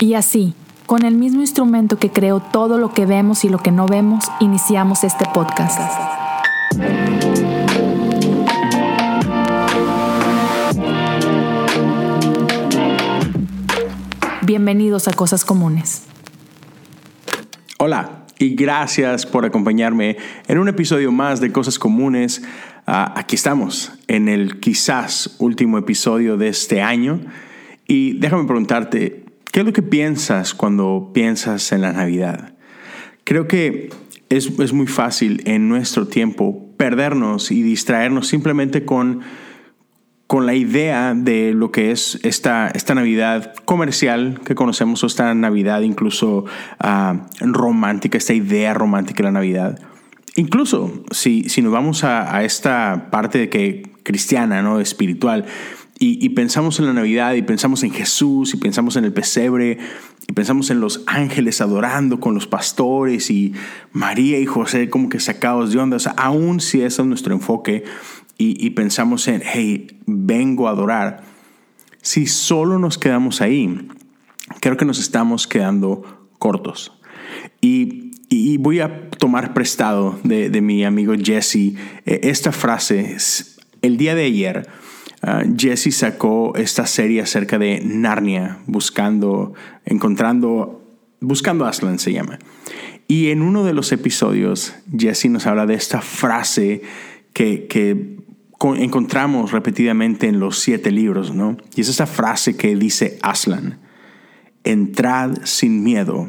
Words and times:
Y 0.00 0.14
así, 0.14 0.54
con 0.86 1.04
el 1.04 1.16
mismo 1.16 1.40
instrumento 1.40 1.98
que 1.98 2.10
creó 2.10 2.38
todo 2.38 2.78
lo 2.78 2.92
que 2.92 3.04
vemos 3.04 3.44
y 3.44 3.48
lo 3.48 3.58
que 3.58 3.72
no 3.72 3.88
vemos, 3.88 4.26
iniciamos 4.38 5.02
este 5.02 5.24
podcast. 5.34 5.80
Bienvenidos 14.42 15.08
a 15.08 15.12
Cosas 15.14 15.44
Comunes. 15.44 16.06
Hola 17.80 18.24
y 18.38 18.54
gracias 18.54 19.26
por 19.26 19.44
acompañarme 19.44 20.16
en 20.46 20.58
un 20.58 20.68
episodio 20.68 21.10
más 21.10 21.40
de 21.40 21.50
Cosas 21.50 21.76
Comunes. 21.76 22.44
Ah, 22.86 23.14
aquí 23.16 23.34
estamos, 23.34 23.92
en 24.06 24.28
el 24.28 24.60
quizás 24.60 25.34
último 25.40 25.76
episodio 25.76 26.36
de 26.36 26.46
este 26.46 26.82
año. 26.82 27.20
Y 27.88 28.12
déjame 28.20 28.44
preguntarte, 28.44 29.27
¿Qué 29.58 29.62
es 29.62 29.66
lo 29.66 29.72
que 29.72 29.82
piensas 29.82 30.54
cuando 30.54 31.10
piensas 31.12 31.72
en 31.72 31.80
la 31.80 31.92
Navidad? 31.92 32.54
Creo 33.24 33.48
que 33.48 33.90
es, 34.28 34.72
muy 34.72 34.86
fácil 34.86 35.42
en 35.46 35.68
nuestro 35.68 36.06
tiempo 36.06 36.70
perdernos 36.76 37.50
y 37.50 37.62
distraernos 37.62 38.28
simplemente 38.28 38.84
con, 38.84 39.22
con 40.28 40.46
la 40.46 40.54
idea 40.54 41.12
de 41.12 41.54
lo 41.54 41.72
que 41.72 41.90
es 41.90 42.20
esta, 42.22 42.68
esta 42.68 42.94
Navidad 42.94 43.52
comercial 43.64 44.38
que 44.44 44.54
conocemos 44.54 45.02
o 45.02 45.08
esta 45.08 45.34
Navidad 45.34 45.80
incluso 45.80 46.44
ah, 46.78 47.26
romántica, 47.40 48.16
esta 48.16 48.34
idea 48.34 48.74
romántica 48.74 49.16
de 49.16 49.24
la 49.24 49.32
Navidad. 49.32 49.80
Incluso 50.36 51.02
si, 51.10 51.48
si 51.48 51.62
nos 51.62 51.72
vamos 51.72 52.04
a, 52.04 52.32
a 52.32 52.44
esta 52.44 53.08
parte 53.10 53.38
de 53.38 53.48
que 53.48 53.82
cristiana, 54.04 54.62
¿no? 54.62 54.78
espiritual, 54.78 55.46
y, 56.00 56.28
pensamos 56.28 56.78
en 56.78 56.86
la 56.86 56.92
Navidad 56.92 57.34
y 57.34 57.42
pensamos 57.42 57.82
en 57.82 57.90
Jesús 57.90 58.54
y 58.54 58.56
pensamos 58.56 58.94
en 58.94 59.04
el 59.04 59.12
pesebre 59.12 59.78
y 60.28 60.32
pensamos 60.32 60.70
en 60.70 60.80
los 60.80 61.02
ángeles 61.06 61.60
adorando 61.60 62.20
con 62.20 62.34
los 62.34 62.46
pastores 62.46 63.30
y 63.30 63.52
María 63.92 64.38
y 64.38 64.46
José 64.46 64.90
como 64.90 65.08
que 65.08 65.18
sacados 65.18 65.72
de 65.72 65.78
onda. 65.80 65.96
Aún 66.16 66.60
si 66.60 66.82
ese 66.82 67.02
es 67.02 67.08
nuestro 67.08 67.34
enfoque 67.34 67.82
y, 68.36 68.70
pensamos 68.70 69.26
en, 69.26 69.42
hey, 69.44 69.98
vengo 70.06 70.68
a 70.68 70.70
adorar, 70.70 71.24
si 72.00 72.26
solo 72.26 72.78
nos 72.78 72.96
quedamos 72.96 73.40
ahí, 73.40 73.88
creo 74.60 74.76
que 74.76 74.84
nos 74.84 75.00
estamos 75.00 75.48
quedando 75.48 76.28
cortos. 76.38 76.92
Y, 77.60 78.06
voy 78.58 78.78
a 78.78 79.10
tomar 79.10 79.54
prestado 79.54 80.20
de, 80.22 80.50
de 80.50 80.60
mi 80.60 80.84
amigo 80.84 81.14
Jesse 81.20 81.74
eh, 82.06 82.20
esta 82.22 82.52
frase. 82.52 83.16
El 83.82 83.96
día 83.96 84.14
de 84.14 84.24
ayer, 84.24 84.68
Ah, 85.22 85.42
Jesse 85.56 85.92
sacó 85.92 86.54
esta 86.56 86.86
serie 86.86 87.22
acerca 87.22 87.58
de 87.58 87.80
Narnia, 87.84 88.58
buscando, 88.66 89.54
encontrando, 89.84 90.82
buscando 91.20 91.66
Aslan 91.66 91.98
se 91.98 92.12
llama. 92.12 92.38
Y 93.08 93.30
en 93.30 93.42
uno 93.42 93.64
de 93.64 93.72
los 93.72 93.90
episodios, 93.90 94.74
Jesse 94.96 95.26
nos 95.26 95.46
habla 95.46 95.66
de 95.66 95.74
esta 95.74 96.02
frase 96.02 96.82
que, 97.32 97.66
que 97.66 98.18
encontramos 98.76 99.52
repetidamente 99.52 100.28
en 100.28 100.40
los 100.40 100.58
siete 100.58 100.90
libros, 100.90 101.34
¿no? 101.34 101.56
Y 101.74 101.80
es 101.80 101.88
esa 101.88 102.06
frase 102.06 102.56
que 102.56 102.76
dice 102.76 103.18
Aslan, 103.22 103.78
entrad 104.64 105.38
sin 105.44 105.82
miedo 105.82 106.28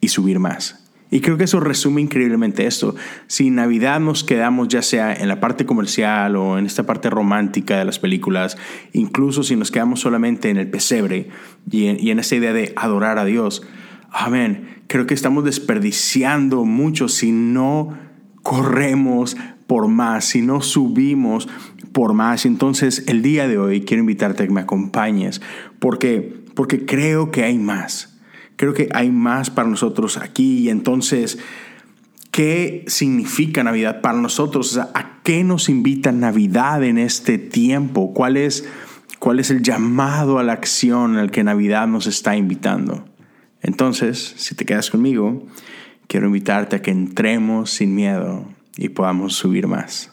y 0.00 0.08
subir 0.08 0.38
más. 0.38 0.83
Y 1.14 1.20
creo 1.20 1.36
que 1.36 1.44
eso 1.44 1.60
resume 1.60 2.00
increíblemente 2.00 2.66
esto. 2.66 2.96
Si 3.28 3.48
Navidad 3.48 4.00
nos 4.00 4.24
quedamos 4.24 4.66
ya 4.66 4.82
sea 4.82 5.14
en 5.14 5.28
la 5.28 5.38
parte 5.38 5.64
comercial 5.64 6.34
o 6.34 6.58
en 6.58 6.66
esta 6.66 6.86
parte 6.86 7.08
romántica 7.08 7.78
de 7.78 7.84
las 7.84 8.00
películas, 8.00 8.56
incluso 8.92 9.44
si 9.44 9.54
nos 9.54 9.70
quedamos 9.70 10.00
solamente 10.00 10.50
en 10.50 10.56
el 10.56 10.68
pesebre 10.68 11.28
y 11.70 11.86
en, 11.86 12.00
y 12.00 12.10
en 12.10 12.18
esa 12.18 12.34
idea 12.34 12.52
de 12.52 12.72
adorar 12.74 13.20
a 13.20 13.24
Dios, 13.24 13.62
amén, 14.10 14.82
creo 14.88 15.06
que 15.06 15.14
estamos 15.14 15.44
desperdiciando 15.44 16.64
mucho 16.64 17.06
si 17.06 17.30
no 17.30 17.96
corremos 18.42 19.36
por 19.68 19.86
más, 19.86 20.24
si 20.24 20.42
no 20.42 20.62
subimos 20.62 21.48
por 21.92 22.12
más. 22.12 22.44
Entonces 22.44 23.04
el 23.06 23.22
día 23.22 23.46
de 23.46 23.56
hoy 23.56 23.82
quiero 23.82 24.00
invitarte 24.00 24.42
a 24.42 24.46
que 24.48 24.52
me 24.52 24.62
acompañes 24.62 25.40
porque, 25.78 26.42
porque 26.56 26.84
creo 26.84 27.30
que 27.30 27.44
hay 27.44 27.56
más 27.56 28.13
Creo 28.56 28.74
que 28.74 28.88
hay 28.92 29.10
más 29.10 29.50
para 29.50 29.68
nosotros 29.68 30.16
aquí 30.16 30.60
y 30.60 30.68
entonces, 30.70 31.38
¿qué 32.30 32.84
significa 32.86 33.64
Navidad 33.64 34.00
para 34.00 34.18
nosotros? 34.18 34.78
¿A 34.78 35.20
qué 35.22 35.42
nos 35.42 35.68
invita 35.68 36.12
Navidad 36.12 36.84
en 36.84 36.98
este 36.98 37.38
tiempo? 37.38 38.12
¿Cuál 38.14 38.36
es, 38.36 38.68
cuál 39.18 39.40
es 39.40 39.50
el 39.50 39.62
llamado 39.62 40.38
a 40.38 40.44
la 40.44 40.52
acción 40.52 41.16
al 41.16 41.30
que 41.30 41.42
Navidad 41.42 41.88
nos 41.88 42.06
está 42.06 42.36
invitando? 42.36 43.04
Entonces, 43.62 44.34
si 44.36 44.54
te 44.54 44.64
quedas 44.64 44.90
conmigo, 44.90 45.46
quiero 46.06 46.26
invitarte 46.26 46.76
a 46.76 46.82
que 46.82 46.90
entremos 46.90 47.70
sin 47.70 47.94
miedo 47.94 48.46
y 48.76 48.90
podamos 48.90 49.34
subir 49.34 49.66
más. 49.66 50.12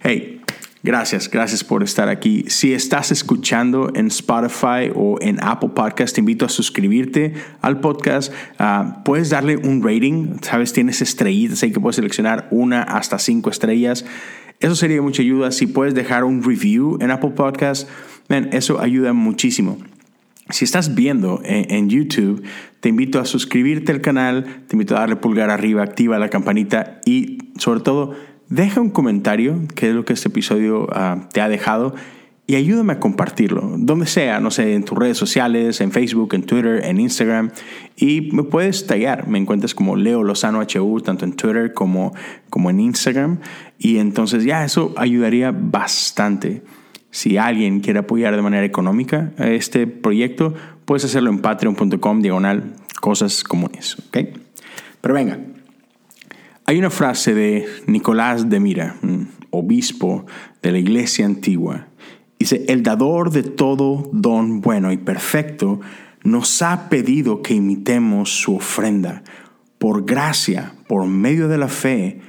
Hey, 0.00 0.40
Gracias, 0.82 1.30
gracias 1.30 1.62
por 1.62 1.82
estar 1.82 2.08
aquí. 2.08 2.44
Si 2.48 2.72
estás 2.72 3.12
escuchando 3.12 3.92
en 3.94 4.06
Spotify 4.06 4.90
o 4.94 5.18
en 5.20 5.38
Apple 5.42 5.70
Podcast, 5.74 6.14
te 6.14 6.20
invito 6.20 6.46
a 6.46 6.48
suscribirte 6.48 7.34
al 7.60 7.80
podcast. 7.80 8.32
Ah, 8.58 9.02
puedes 9.04 9.28
darle 9.28 9.58
un 9.58 9.82
rating, 9.82 10.38
sabes, 10.40 10.72
tienes 10.72 11.02
estrellitas 11.02 11.62
ahí 11.62 11.70
que 11.70 11.80
puedes 11.80 11.96
seleccionar 11.96 12.48
una 12.50 12.82
hasta 12.82 13.18
cinco 13.18 13.50
estrellas. 13.50 14.06
Eso 14.58 14.74
sería 14.74 14.96
de 14.96 15.02
mucha 15.02 15.20
ayuda. 15.20 15.52
Si 15.52 15.66
puedes 15.66 15.94
dejar 15.94 16.24
un 16.24 16.42
review 16.42 16.96
en 17.02 17.10
Apple 17.10 17.32
Podcast, 17.36 17.86
eso 18.30 18.80
ayuda 18.80 19.12
muchísimo. 19.12 19.76
Si 20.48 20.64
estás 20.64 20.94
viendo 20.94 21.42
en, 21.44 21.70
en, 21.70 21.90
YouTube, 21.90 22.42
te 22.80 22.88
invito 22.88 23.20
a 23.20 23.26
suscribirte 23.26 23.92
al 23.92 24.00
canal, 24.00 24.64
te 24.66 24.76
invito 24.76 24.96
a 24.96 25.00
darle 25.00 25.16
pulgar 25.16 25.50
arriba, 25.50 25.82
activa 25.82 26.18
la 26.18 26.30
campanita 26.30 27.00
y 27.04 27.38
sobre 27.58 27.80
todo 27.80 28.16
Deja 28.50 28.80
un 28.80 28.90
comentario, 28.90 29.60
qué 29.76 29.90
es 29.90 29.94
lo 29.94 30.04
que 30.04 30.12
este 30.12 30.28
episodio 30.28 30.88
ah, 30.92 31.28
te 31.32 31.40
ha 31.40 31.48
dejado, 31.48 31.94
y 32.48 32.56
ayúdame 32.56 32.94
a 32.94 32.98
compartirlo, 32.98 33.76
donde 33.78 34.06
sea, 34.06 34.40
no 34.40 34.50
sé, 34.50 34.74
en 34.74 34.84
tus 34.84 34.98
redes 34.98 35.16
sociales, 35.16 35.80
en 35.80 35.92
Facebook, 35.92 36.34
en 36.34 36.42
Twitter, 36.42 36.84
en 36.84 36.98
Instagram. 36.98 37.52
Y 37.94 38.32
me 38.32 38.42
puedes 38.42 38.88
tallar, 38.88 39.28
me 39.28 39.38
encuentras 39.38 39.72
como 39.72 39.94
Leo 39.94 40.24
Lozano 40.24 40.60
HU, 40.60 41.00
tanto 41.00 41.24
en 41.24 41.34
Twitter 41.34 41.72
como, 41.72 42.12
como 42.48 42.70
en 42.70 42.80
Instagram. 42.80 43.38
Y 43.78 43.98
entonces 43.98 44.42
ya 44.42 44.64
eso 44.64 44.92
ayudaría 44.96 45.52
bastante. 45.52 46.64
Si 47.12 47.36
alguien 47.36 47.78
quiere 47.78 48.00
apoyar 48.00 48.34
de 48.34 48.42
manera 48.42 48.64
económica 48.64 49.30
este 49.38 49.86
proyecto, 49.86 50.54
puedes 50.86 51.04
hacerlo 51.04 51.30
en 51.30 51.38
patreon.com 51.38 52.20
diagonal 52.20 52.74
cosas 53.00 53.44
comunes. 53.44 53.96
¿okay? 54.08 54.32
Pero 55.00 55.14
venga, 55.14 55.38
hay 56.70 56.78
una 56.78 56.90
frase 56.90 57.34
de 57.34 57.66
Nicolás 57.88 58.48
de 58.48 58.60
Mira, 58.60 58.94
obispo 59.50 60.24
de 60.62 60.70
la 60.70 60.78
iglesia 60.78 61.26
antigua. 61.26 61.88
Dice, 62.38 62.64
el 62.68 62.84
dador 62.84 63.32
de 63.32 63.42
todo 63.42 64.08
don 64.12 64.60
bueno 64.60 64.92
y 64.92 64.96
perfecto 64.96 65.80
nos 66.22 66.62
ha 66.62 66.88
pedido 66.88 67.42
que 67.42 67.54
imitemos 67.54 68.40
su 68.40 68.54
ofrenda 68.54 69.24
por 69.78 70.04
gracia, 70.04 70.74
por 70.86 71.08
medio 71.08 71.48
de 71.48 71.58
la 71.58 71.66
fe, 71.66 72.20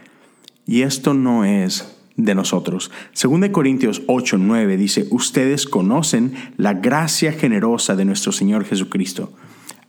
y 0.65 0.81
esto 0.81 1.13
no 1.13 1.45
es 1.45 1.95
de 2.17 2.33
nosotros. 2.33 2.89
Según 3.11 3.41
de 3.41 3.51
Corintios 3.51 4.01
8, 4.07 4.39
9 4.39 4.75
dice, 4.75 5.05
ustedes 5.11 5.67
conocen 5.67 6.33
la 6.57 6.73
gracia 6.73 7.31
generosa 7.31 7.95
de 7.95 8.05
nuestro 8.05 8.31
Señor 8.31 8.65
Jesucristo. 8.65 9.33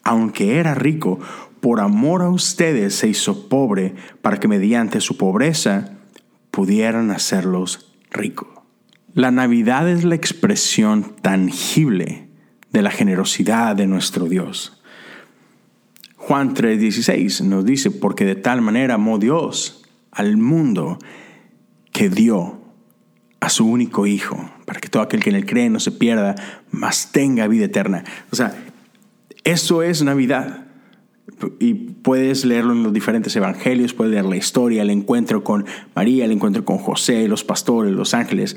Aunque 0.04 0.58
era 0.58 0.74
rico, 0.74 1.20
por 1.62 1.78
amor 1.78 2.22
a 2.22 2.28
ustedes 2.28 2.96
se 2.96 3.06
hizo 3.06 3.48
pobre 3.48 3.94
para 4.20 4.40
que 4.40 4.48
mediante 4.48 5.00
su 5.00 5.16
pobreza 5.16 5.92
pudieran 6.50 7.12
hacerlos 7.12 7.94
ricos. 8.10 8.48
La 9.14 9.30
Navidad 9.30 9.88
es 9.88 10.02
la 10.02 10.16
expresión 10.16 11.14
tangible 11.22 12.26
de 12.72 12.82
la 12.82 12.90
generosidad 12.90 13.76
de 13.76 13.86
nuestro 13.86 14.28
Dios. 14.28 14.82
Juan 16.16 16.52
3:16 16.52 17.42
nos 17.42 17.64
dice, 17.64 17.92
porque 17.92 18.24
de 18.24 18.34
tal 18.34 18.60
manera 18.60 18.94
amó 18.94 19.20
Dios 19.20 19.84
al 20.10 20.38
mundo 20.38 20.98
que 21.92 22.08
dio 22.10 22.60
a 23.38 23.48
su 23.48 23.68
único 23.68 24.08
Hijo, 24.08 24.50
para 24.64 24.80
que 24.80 24.88
todo 24.88 25.04
aquel 25.04 25.22
que 25.22 25.30
en 25.30 25.36
él 25.36 25.46
cree 25.46 25.70
no 25.70 25.78
se 25.78 25.92
pierda, 25.92 26.34
mas 26.72 27.12
tenga 27.12 27.46
vida 27.46 27.66
eterna. 27.66 28.02
O 28.32 28.36
sea, 28.36 28.52
eso 29.44 29.84
es 29.84 30.02
Navidad 30.02 30.61
y 31.60 31.74
puedes 31.74 32.44
leerlo 32.44 32.72
en 32.72 32.82
los 32.82 32.92
diferentes 32.92 33.34
evangelios, 33.36 33.94
puedes 33.94 34.12
leer 34.12 34.24
la 34.24 34.36
historia, 34.36 34.82
el 34.82 34.90
encuentro 34.90 35.44
con 35.44 35.64
María, 35.94 36.24
el 36.24 36.32
encuentro 36.32 36.64
con 36.64 36.78
José, 36.78 37.28
los 37.28 37.44
pastores, 37.44 37.92
los 37.92 38.14
ángeles. 38.14 38.56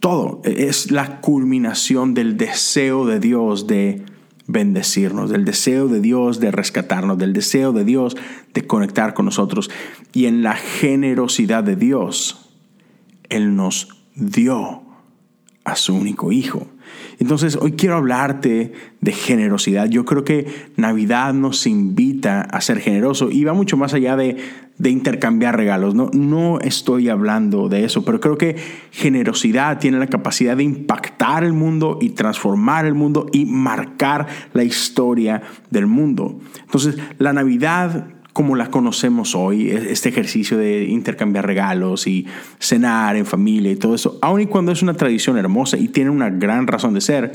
Todo 0.00 0.40
es 0.44 0.90
la 0.90 1.20
culminación 1.20 2.14
del 2.14 2.36
deseo 2.36 3.06
de 3.06 3.20
Dios 3.20 3.66
de 3.66 4.02
bendecirnos, 4.46 5.30
del 5.30 5.44
deseo 5.44 5.88
de 5.88 6.00
Dios 6.00 6.40
de 6.40 6.50
rescatarnos, 6.50 7.18
del 7.18 7.32
deseo 7.32 7.72
de 7.72 7.84
Dios 7.84 8.16
de 8.54 8.66
conectar 8.66 9.14
con 9.14 9.26
nosotros. 9.26 9.70
Y 10.12 10.26
en 10.26 10.42
la 10.42 10.54
generosidad 10.54 11.62
de 11.64 11.76
Dios, 11.76 12.50
Él 13.28 13.54
nos 13.56 13.88
dio 14.14 14.82
a 15.64 15.76
su 15.76 15.94
único 15.94 16.32
Hijo. 16.32 16.66
Entonces, 17.20 17.56
hoy 17.60 17.72
quiero 17.72 17.96
hablarte 17.96 18.72
de 19.02 19.12
generosidad. 19.12 19.90
Yo 19.90 20.06
creo 20.06 20.24
que 20.24 20.46
Navidad 20.76 21.34
nos 21.34 21.66
invita 21.66 22.40
a 22.40 22.62
ser 22.62 22.80
generoso 22.80 23.30
y 23.30 23.44
va 23.44 23.52
mucho 23.52 23.76
más 23.76 23.92
allá 23.92 24.16
de, 24.16 24.38
de 24.78 24.90
intercambiar 24.90 25.54
regalos. 25.54 25.94
No, 25.94 26.08
no 26.14 26.60
estoy 26.60 27.10
hablando 27.10 27.68
de 27.68 27.84
eso, 27.84 28.06
pero 28.06 28.20
creo 28.20 28.38
que 28.38 28.56
generosidad 28.90 29.78
tiene 29.78 29.98
la 29.98 30.06
capacidad 30.06 30.56
de 30.56 30.62
impactar 30.62 31.44
el 31.44 31.52
mundo 31.52 31.98
y 32.00 32.10
transformar 32.10 32.86
el 32.86 32.94
mundo 32.94 33.26
y 33.32 33.44
marcar 33.44 34.26
la 34.54 34.64
historia 34.64 35.42
del 35.68 35.86
mundo. 35.86 36.40
Entonces, 36.62 36.96
la 37.18 37.34
Navidad 37.34 38.06
como 38.32 38.56
la 38.56 38.70
conocemos 38.70 39.34
hoy, 39.34 39.70
e-, 39.70 39.92
este 39.92 40.08
ejercicio 40.08 40.56
de 40.56 40.84
intercambiar 40.84 41.46
regalos 41.46 42.06
y 42.06 42.26
cenar 42.58 43.16
en 43.16 43.26
familia 43.26 43.72
y 43.72 43.76
todo 43.76 43.94
eso, 43.94 44.18
aun 44.22 44.40
y 44.40 44.46
cuando 44.46 44.72
es 44.72 44.82
una 44.82 44.94
tradición 44.94 45.38
hermosa 45.38 45.76
y 45.76 45.88
tiene 45.88 46.10
una 46.10 46.30
gran 46.30 46.66
razón 46.66 46.94
de 46.94 47.00
ser, 47.00 47.32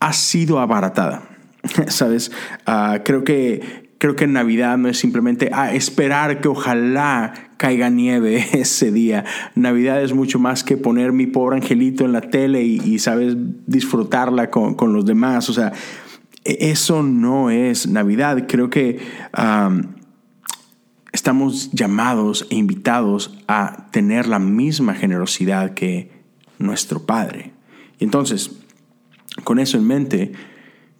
ha 0.00 0.12
sido 0.12 0.60
abaratada. 0.60 1.22
¿Sabes? 1.88 2.32
Ah, 2.66 3.00
creo 3.04 3.24
que 3.24 3.82
creo 4.02 4.16
que 4.16 4.26
Navidad 4.26 4.78
no 4.78 4.88
es 4.88 4.98
simplemente 4.98 5.50
ah, 5.52 5.72
esperar 5.72 6.40
que 6.40 6.48
ojalá 6.48 7.34
caiga 7.56 7.88
nieve 7.88 8.44
ese 8.52 8.90
día. 8.90 9.24
Navidad 9.54 10.02
es 10.02 10.12
mucho 10.12 10.40
más 10.40 10.64
que 10.64 10.76
poner 10.76 11.12
mi 11.12 11.28
pobre 11.28 11.58
angelito 11.58 12.04
en 12.04 12.10
la 12.10 12.20
tele 12.22 12.64
y, 12.64 12.98
sabes, 12.98 13.36
disfrutarla 13.68 14.50
con, 14.50 14.74
con, 14.74 14.92
los 14.92 15.06
demás. 15.06 15.48
O 15.48 15.52
sea, 15.52 15.72
eso 16.44 17.02
no 17.02 17.50
es 17.50 17.86
Navidad. 17.86 18.46
Creo 18.48 18.70
que 18.70 19.00
estamos 21.12 21.70
llamados 21.72 22.46
e 22.50 22.56
invitados 22.56 23.38
a 23.46 23.88
tener 23.90 24.26
la 24.26 24.38
misma 24.38 24.94
generosidad 24.94 25.74
que 25.74 26.10
nuestro 26.58 27.06
Padre. 27.06 27.52
Y 27.98 28.04
entonces, 28.04 28.52
con 29.44 29.58
eso 29.58 29.76
en 29.76 29.86
mente, 29.86 30.32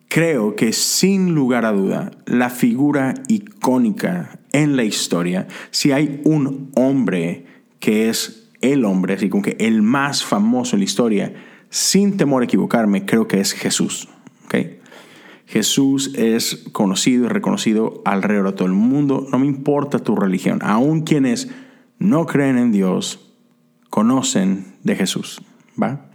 creo 0.08 0.54
que 0.54 0.72
sin 0.72 1.34
lugar 1.34 1.64
a 1.64 1.72
duda, 1.72 2.10
la 2.26 2.50
figura 2.50 3.14
icónica 3.28 4.38
en 4.52 4.76
la 4.76 4.84
historia, 4.84 5.48
si 5.70 5.92
hay 5.92 6.20
un 6.24 6.70
hombre 6.74 7.46
que 7.80 8.08
es 8.08 8.50
el 8.60 8.84
hombre, 8.84 9.14
así 9.14 9.28
como 9.28 9.42
que 9.42 9.56
el 9.58 9.82
más 9.82 10.22
famoso 10.24 10.76
en 10.76 10.80
la 10.80 10.84
historia, 10.84 11.34
sin 11.70 12.16
temor 12.16 12.42
a 12.42 12.44
equivocarme, 12.44 13.06
creo 13.06 13.26
que 13.26 13.40
es 13.40 13.52
Jesús. 13.54 14.08
¿okay? 14.44 14.81
Jesús 15.52 16.14
es 16.14 16.64
conocido 16.72 17.26
y 17.26 17.28
reconocido 17.28 18.00
alrededor 18.06 18.46
de 18.46 18.52
todo 18.52 18.68
el 18.68 18.72
mundo. 18.72 19.26
No 19.30 19.38
me 19.38 19.44
importa 19.44 19.98
tu 19.98 20.16
religión. 20.16 20.60
Aún 20.62 21.02
quienes 21.02 21.50
no 21.98 22.24
creen 22.24 22.56
en 22.56 22.72
Dios 22.72 23.34
conocen 23.90 24.76
de 24.82 24.96
Jesús. 24.96 25.42
¿Va? 25.80 26.06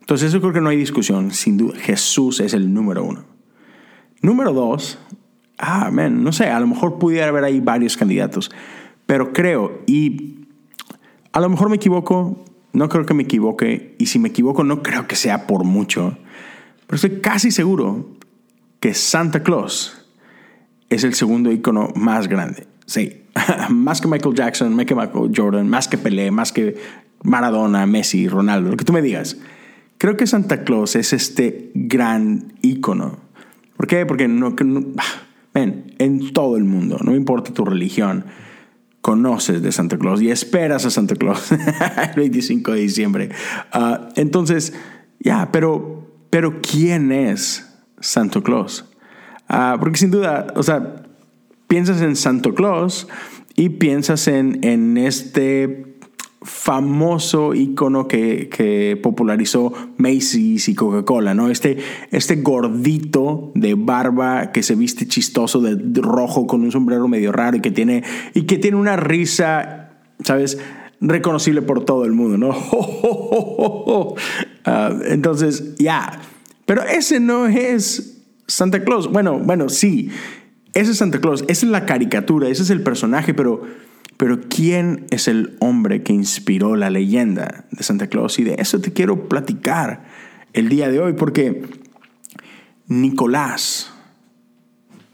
Entonces 0.00 0.30
eso 0.30 0.40
creo 0.40 0.54
que 0.54 0.62
no 0.62 0.70
hay 0.70 0.78
discusión. 0.78 1.30
Sin 1.32 1.58
duda, 1.58 1.76
Jesús 1.78 2.40
es 2.40 2.54
el 2.54 2.72
número 2.72 3.04
uno. 3.04 3.24
Número 4.22 4.54
dos, 4.54 4.98
ah, 5.58 5.90
no 5.90 6.32
sé, 6.32 6.46
a 6.46 6.58
lo 6.58 6.66
mejor 6.66 6.98
pudiera 6.98 7.28
haber 7.28 7.44
ahí 7.44 7.60
varios 7.60 7.98
candidatos. 7.98 8.50
Pero 9.04 9.34
creo, 9.34 9.82
y 9.86 10.38
a 11.32 11.40
lo 11.40 11.50
mejor 11.50 11.68
me 11.68 11.76
equivoco, 11.76 12.46
no 12.72 12.88
creo 12.88 13.04
que 13.04 13.12
me 13.12 13.24
equivoque. 13.24 13.94
Y 13.98 14.06
si 14.06 14.18
me 14.18 14.30
equivoco, 14.30 14.64
no 14.64 14.82
creo 14.82 15.06
que 15.06 15.16
sea 15.16 15.46
por 15.46 15.64
mucho. 15.64 16.16
Pero 16.86 16.96
estoy 16.96 17.20
casi 17.20 17.50
seguro 17.50 18.16
que 18.80 18.94
Santa 18.94 19.42
Claus 19.42 20.04
es 20.88 21.04
el 21.04 21.14
segundo 21.14 21.52
icono 21.52 21.92
más 21.94 22.28
grande. 22.28 22.66
Sí, 22.86 23.24
más 23.70 24.00
que 24.00 24.08
Michael 24.08 24.34
Jackson, 24.34 24.74
más 24.74 24.86
que 24.86 24.94
Michael 24.94 25.32
Jordan, 25.34 25.68
más 25.68 25.88
que 25.88 25.98
Pelé, 25.98 26.30
más 26.30 26.52
que 26.52 26.76
Maradona, 27.22 27.86
Messi, 27.86 28.28
Ronaldo, 28.28 28.70
lo 28.70 28.76
que 28.76 28.84
tú 28.84 28.92
me 28.92 29.02
digas. 29.02 29.36
Creo 29.98 30.16
que 30.16 30.26
Santa 30.26 30.62
Claus 30.62 30.94
es 30.94 31.12
este 31.12 31.72
gran 31.74 32.54
icono. 32.62 33.18
¿Por 33.76 33.86
qué? 33.86 34.06
Porque 34.06 34.28
no, 34.28 34.54
ven, 35.54 35.94
en 35.98 36.32
todo 36.32 36.56
el 36.56 36.64
mundo, 36.64 36.98
no 37.02 37.14
importa 37.14 37.52
tu 37.52 37.64
religión, 37.64 38.24
conoces 39.00 39.62
de 39.62 39.72
Santa 39.72 39.98
Claus 39.98 40.22
y 40.22 40.30
esperas 40.30 40.84
a 40.84 40.90
Santa 40.90 41.16
Claus 41.16 41.50
el 41.52 42.14
25 42.16 42.72
de 42.72 42.80
diciembre. 42.80 43.28
Ah, 43.72 44.08
entonces, 44.16 44.72
ya, 45.18 45.50
pero, 45.50 46.10
pero 46.30 46.60
¿quién 46.60 47.10
es 47.12 47.67
Santo 48.00 48.42
Claus. 48.42 48.84
Ah, 49.48 49.76
porque 49.80 49.98
sin 49.98 50.10
duda, 50.10 50.48
o 50.56 50.62
sea, 50.62 51.04
piensas 51.68 52.00
en 52.02 52.16
Santo 52.16 52.54
Claus 52.54 53.08
y 53.56 53.70
piensas 53.70 54.28
en, 54.28 54.64
en 54.64 54.96
este 54.96 55.88
famoso 56.42 57.54
icono 57.54 58.06
que, 58.06 58.48
que, 58.48 58.98
popularizó 59.02 59.72
Macy's 59.96 60.68
y 60.68 60.74
Coca-Cola, 60.74 61.34
¿no? 61.34 61.50
Este, 61.50 61.78
este 62.10 62.36
gordito 62.36 63.50
de 63.54 63.74
barba 63.74 64.52
que 64.52 64.62
se 64.62 64.74
viste 64.76 65.08
chistoso 65.08 65.60
de, 65.60 65.76
rojo 66.00 66.46
con 66.46 66.62
un 66.62 66.70
sombrero 66.70 67.08
medio 67.08 67.32
raro 67.32 67.56
y 67.56 67.60
que 67.60 67.70
tiene, 67.70 68.04
y 68.34 68.42
que 68.42 68.58
tiene 68.58 68.76
una 68.76 68.96
risa, 68.96 69.90
¿sabes? 70.22 70.58
Reconocible 71.00 71.62
por 71.62 71.84
todo 71.84 72.04
el 72.04 72.12
mundo, 72.12 72.38
¿no? 72.38 74.14
Ah, 74.70 74.92
entonces, 75.06 75.76
ya. 75.78 76.20
Pero 76.68 76.82
ese 76.82 77.18
no 77.18 77.46
es 77.46 78.26
Santa 78.46 78.84
Claus. 78.84 79.10
Bueno, 79.10 79.38
bueno, 79.38 79.70
sí, 79.70 80.10
ese 80.74 80.90
es 80.90 80.98
Santa 80.98 81.18
Claus, 81.18 81.42
esa 81.48 81.64
es 81.64 81.72
la 81.72 81.86
caricatura, 81.86 82.50
ese 82.50 82.62
es 82.62 82.68
el 82.68 82.82
personaje, 82.82 83.32
pero, 83.32 83.62
pero 84.18 84.38
¿quién 84.50 85.06
es 85.08 85.28
el 85.28 85.56
hombre 85.60 86.02
que 86.02 86.12
inspiró 86.12 86.76
la 86.76 86.90
leyenda 86.90 87.64
de 87.70 87.82
Santa 87.82 88.08
Claus? 88.08 88.38
Y 88.38 88.44
de 88.44 88.56
eso 88.58 88.82
te 88.82 88.92
quiero 88.92 89.30
platicar 89.30 90.04
el 90.52 90.68
día 90.68 90.90
de 90.90 91.00
hoy, 91.00 91.14
porque 91.14 91.62
Nicolás, 92.86 93.90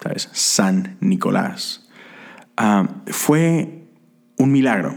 ¿sabes? 0.03 0.29
San 0.33 0.97
Nicolás, 0.99 1.89
ah, 2.57 2.89
fue 3.07 3.87
un 4.39 4.51
milagro, 4.51 4.97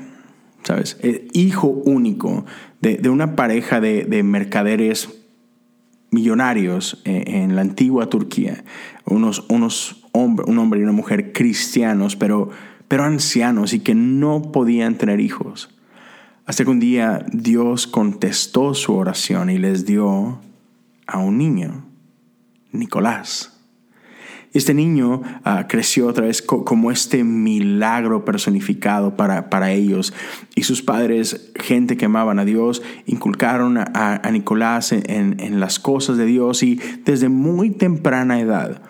¿sabes? 0.63 0.97
Hijo 1.33 1.67
único 1.67 2.47
de, 2.81 3.07
una 3.11 3.35
pareja 3.35 3.79
de, 3.79 4.05
de 4.05 4.23
mercaderes 4.23 5.07
millonarios 6.11 7.01
eh, 7.05 7.23
en 7.27 7.55
la 7.55 7.61
antigua 7.61 8.09
Turquía, 8.09 8.63
unos, 9.05 9.45
unos 9.49 10.05
hombres, 10.11 10.47
un 10.47 10.57
hombre 10.59 10.79
y 10.79 10.83
una 10.83 10.91
mujer 10.91 11.33
cristianos, 11.33 12.15
pero, 12.15 12.49
pero 12.87 13.03
ancianos 13.03 13.73
y 13.73 13.79
que 13.79 13.95
no 13.95 14.51
podían 14.51 14.97
tener 14.97 15.19
hijos. 15.19 15.69
Hasta 16.45 16.63
que 16.63 16.69
un 16.69 16.79
día 16.79 17.25
Dios 17.31 17.87
contestó 17.87 18.73
su 18.73 18.95
oración 18.95 19.49
y 19.49 19.57
les 19.57 19.85
dio 19.85 20.39
a 21.05 21.17
un 21.19 21.37
niño, 21.37 21.85
Nicolás. 22.71 23.56
Este 24.57 24.73
niño 24.73 25.21
ah, 25.43 25.67
creció 25.69 26.07
otra 26.07 26.25
vez 26.25 26.41
como 26.41 26.89
este 26.89 27.23
milagro 27.23 28.25
personificado 28.25 29.15
para, 29.15 29.51
para, 29.51 29.71
ellos. 29.71 30.15
Y 30.55 30.63
sus 30.63 30.81
padres, 30.81 31.51
gente 31.53 31.95
que 31.95 32.05
amaban 32.05 32.39
a 32.39 32.43
Dios, 32.43 32.81
inculcaron 33.05 33.77
a, 33.77 34.19
Nicolás 34.31 34.93
en, 34.93 35.59
las 35.59 35.77
cosas 35.77 36.17
de 36.17 36.25
Dios 36.25 36.63
y 36.63 36.79
desde 37.05 37.29
muy 37.29 37.69
temprana 37.69 38.39
edad. 38.39 38.81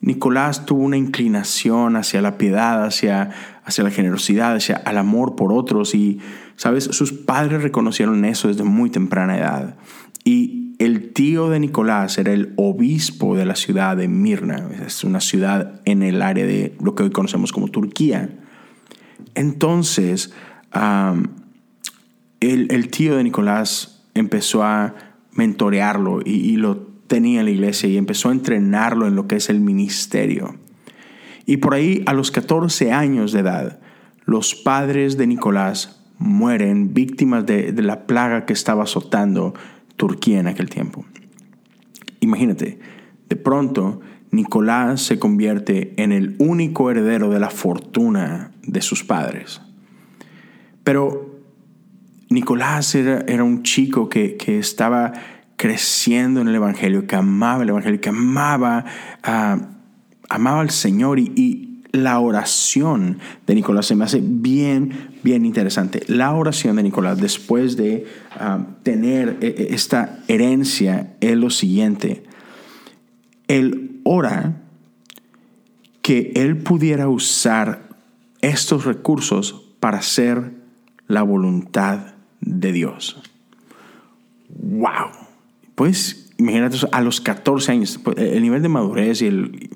Nicolás 0.00 0.66
tuvo 0.66 0.82
una 0.82 0.96
inclinación 0.96 1.94
hacia 1.94 2.20
la 2.20 2.36
piedad, 2.36 2.84
hacia, 2.84 3.30
hacia 3.64 3.84
la 3.84 3.90
generosidad, 3.90 4.56
hacia 4.56 4.82
el 4.84 4.98
amor 4.98 5.36
por 5.36 5.52
otros 5.52 5.94
y, 5.94 6.18
¿sabes? 6.56 6.82
Sus 6.82 7.12
padres 7.12 7.62
reconocieron 7.62 8.24
eso 8.24 8.48
desde 8.48 8.64
muy 8.64 8.90
temprana 8.90 9.38
edad. 9.38 9.76
Y 10.24 10.61
el 10.84 11.12
tío 11.12 11.48
de 11.48 11.60
Nicolás 11.60 12.18
era 12.18 12.32
el 12.32 12.54
obispo 12.56 13.36
de 13.36 13.46
la 13.46 13.54
ciudad 13.54 13.96
de 13.96 14.08
Mirna, 14.08 14.68
es 14.84 15.04
una 15.04 15.20
ciudad 15.20 15.80
en 15.84 16.02
el 16.02 16.20
área 16.22 16.44
de 16.44 16.74
lo 16.82 16.96
que 16.96 17.04
hoy 17.04 17.10
conocemos 17.10 17.52
como 17.52 17.68
Turquía. 17.68 18.30
Entonces, 19.36 20.34
el, 22.40 22.88
tío 22.90 23.16
de 23.16 23.22
Nicolás 23.22 24.02
empezó 24.14 24.64
a 24.64 24.94
mentorearlo 25.30 26.20
y, 26.24 26.56
lo 26.56 26.78
tenía 27.06 27.40
en 27.40 27.46
la 27.46 27.52
iglesia 27.52 27.88
y 27.88 27.96
empezó 27.96 28.30
a 28.30 28.32
entrenarlo 28.32 29.06
en 29.06 29.14
lo 29.14 29.28
que 29.28 29.36
es 29.36 29.50
el 29.50 29.60
ministerio. 29.60 30.56
Y 31.46 31.58
por 31.58 31.74
ahí, 31.74 32.02
a 32.06 32.12
los 32.12 32.32
14 32.32 32.90
años 32.90 33.30
de 33.30 33.40
edad, 33.40 33.78
los 34.24 34.56
padres 34.56 35.16
de 35.16 35.28
Nicolás 35.28 36.02
mueren 36.18 36.92
víctimas 36.92 37.46
de, 37.46 37.70
de 37.70 37.82
la 37.82 38.06
plaga 38.06 38.46
que 38.46 38.52
estaba 38.52 38.82
azotando 38.82 39.54
Turquía 40.02 40.40
en 40.40 40.48
aquel 40.48 40.68
tiempo. 40.68 41.04
Imagínate, 42.18 42.80
de 43.28 43.36
pronto 43.36 44.00
Nicolás 44.32 45.00
se 45.00 45.20
convierte 45.20 45.94
en 45.96 46.10
el 46.10 46.34
único 46.40 46.90
heredero 46.90 47.30
de 47.30 47.38
la 47.38 47.50
fortuna 47.50 48.50
de 48.64 48.82
sus 48.82 49.04
padres. 49.04 49.60
Pero 50.82 51.38
Nicolás 52.30 52.96
era, 52.96 53.44
un 53.44 53.62
chico 53.62 54.08
que, 54.08 54.36
estaba 54.58 55.12
creciendo 55.56 56.40
en 56.40 56.48
el 56.48 56.56
Evangelio, 56.56 57.06
que 57.06 57.14
amaba 57.14 57.62
el 57.62 57.68
Evangelio, 57.68 58.00
que 58.00 58.08
amaba, 58.08 58.84
ah, 59.22 59.68
amaba 60.28 60.62
al 60.62 60.70
Señor 60.70 61.20
y, 61.20 61.71
la 61.92 62.18
oración 62.18 63.18
de 63.46 63.54
Nicolás 63.54 63.86
se 63.86 63.94
me 63.94 64.04
hace 64.04 64.20
bien, 64.22 65.10
bien 65.22 65.44
interesante. 65.44 66.02
La 66.08 66.32
oración 66.32 66.76
de 66.76 66.82
Nicolás 66.82 67.20
después 67.20 67.76
de 67.76 68.06
ah, 68.32 68.66
tener 68.82 69.36
eh, 69.40 69.54
eh, 69.56 69.66
esta 69.70 70.20
herencia 70.26 71.14
es 71.20 71.36
lo 71.36 71.50
siguiente. 71.50 72.24
Él 73.46 74.00
ora 74.04 74.62
que 76.00 76.32
él 76.34 76.56
pudiera 76.56 77.08
usar 77.08 77.90
estos 78.40 78.86
recursos 78.86 79.68
para 79.78 79.98
hacer 79.98 80.52
la 81.06 81.22
voluntad 81.22 82.14
de 82.40 82.72
Dios. 82.72 83.22
¡Wow! 84.48 85.10
Pues 85.74 86.32
imagínate 86.38 86.78
a 86.90 87.00
los 87.02 87.20
14 87.20 87.72
años, 87.72 88.00
pues, 88.02 88.16
el 88.18 88.42
nivel 88.42 88.62
de 88.62 88.68
madurez 88.68 89.22
y 89.22 89.26
el, 89.26 89.70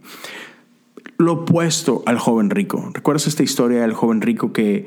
lo 1.19 1.33
opuesto 1.33 2.03
al 2.07 2.19
joven 2.19 2.51
rico. 2.51 2.91
¿Recuerdas 2.93 3.27
esta 3.27 3.43
historia 3.43 3.81
del 3.81 3.95
joven 3.95 4.21
rico 4.21 4.53
que 4.53 4.87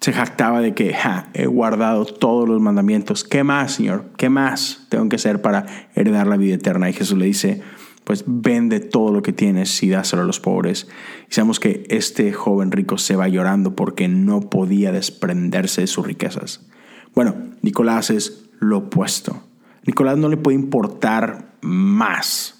se 0.00 0.12
jactaba 0.12 0.60
de 0.60 0.74
que 0.74 0.94
he 1.34 1.46
guardado 1.46 2.04
todos 2.04 2.48
los 2.48 2.60
mandamientos? 2.60 3.24
¿Qué 3.24 3.42
más, 3.44 3.72
Señor? 3.72 4.06
¿Qué 4.16 4.28
más 4.28 4.86
tengo 4.88 5.08
que 5.08 5.16
hacer 5.16 5.42
para 5.42 5.66
heredar 5.94 6.26
la 6.26 6.36
vida 6.36 6.54
eterna? 6.54 6.88
Y 6.88 6.92
Jesús 6.92 7.18
le 7.18 7.26
dice, 7.26 7.62
pues 8.04 8.24
vende 8.26 8.80
todo 8.80 9.12
lo 9.12 9.22
que 9.22 9.32
tienes 9.32 9.82
y 9.82 9.90
dáselo 9.90 10.22
a 10.22 10.26
los 10.26 10.40
pobres. 10.40 10.88
Y 11.30 11.34
sabemos 11.34 11.60
que 11.60 11.84
este 11.88 12.32
joven 12.32 12.72
rico 12.72 12.96
se 12.96 13.16
va 13.16 13.28
llorando 13.28 13.74
porque 13.74 14.08
no 14.08 14.48
podía 14.48 14.92
desprenderse 14.92 15.82
de 15.82 15.86
sus 15.88 16.06
riquezas. 16.06 16.66
Bueno, 17.14 17.34
Nicolás 17.62 18.10
es 18.10 18.48
lo 18.60 18.78
opuesto. 18.78 19.42
Nicolás 19.84 20.18
no 20.18 20.28
le 20.28 20.36
puede 20.36 20.56
importar 20.56 21.56
más 21.60 22.57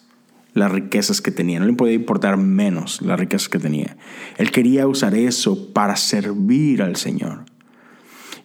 las 0.58 0.72
riquezas 0.72 1.20
que 1.20 1.30
tenía, 1.30 1.60
no 1.60 1.66
le 1.66 1.72
puede 1.72 1.94
importar 1.94 2.36
menos 2.36 3.00
las 3.02 3.18
riquezas 3.18 3.48
que 3.48 3.58
tenía. 3.58 3.96
Él 4.36 4.50
quería 4.50 4.86
usar 4.86 5.14
eso 5.14 5.72
para 5.72 5.96
servir 5.96 6.82
al 6.82 6.96
Señor. 6.96 7.44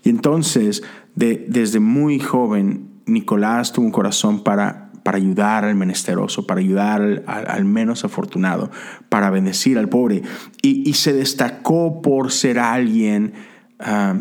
Y 0.03 0.09
entonces, 0.09 0.83
desde 1.15 1.79
muy 1.79 2.19
joven, 2.19 3.01
Nicolás 3.05 3.73
tuvo 3.73 3.85
un 3.85 3.91
corazón 3.91 4.43
para 4.43 4.83
para 5.03 5.17
ayudar 5.17 5.65
al 5.65 5.75
menesteroso, 5.75 6.47
para 6.47 6.61
ayudar 6.61 7.23
al, 7.27 7.65
menos 7.65 8.05
afortunado, 8.05 8.71
para 9.09 9.29
bendecir 9.29 9.77
al 9.77 9.89
pobre. 9.89 10.23
Y, 10.61 10.93
se 10.93 11.13
destacó 11.13 12.01
por 12.01 12.31
ser 12.31 12.57
alguien, 12.57 13.33
ah, 13.79 14.15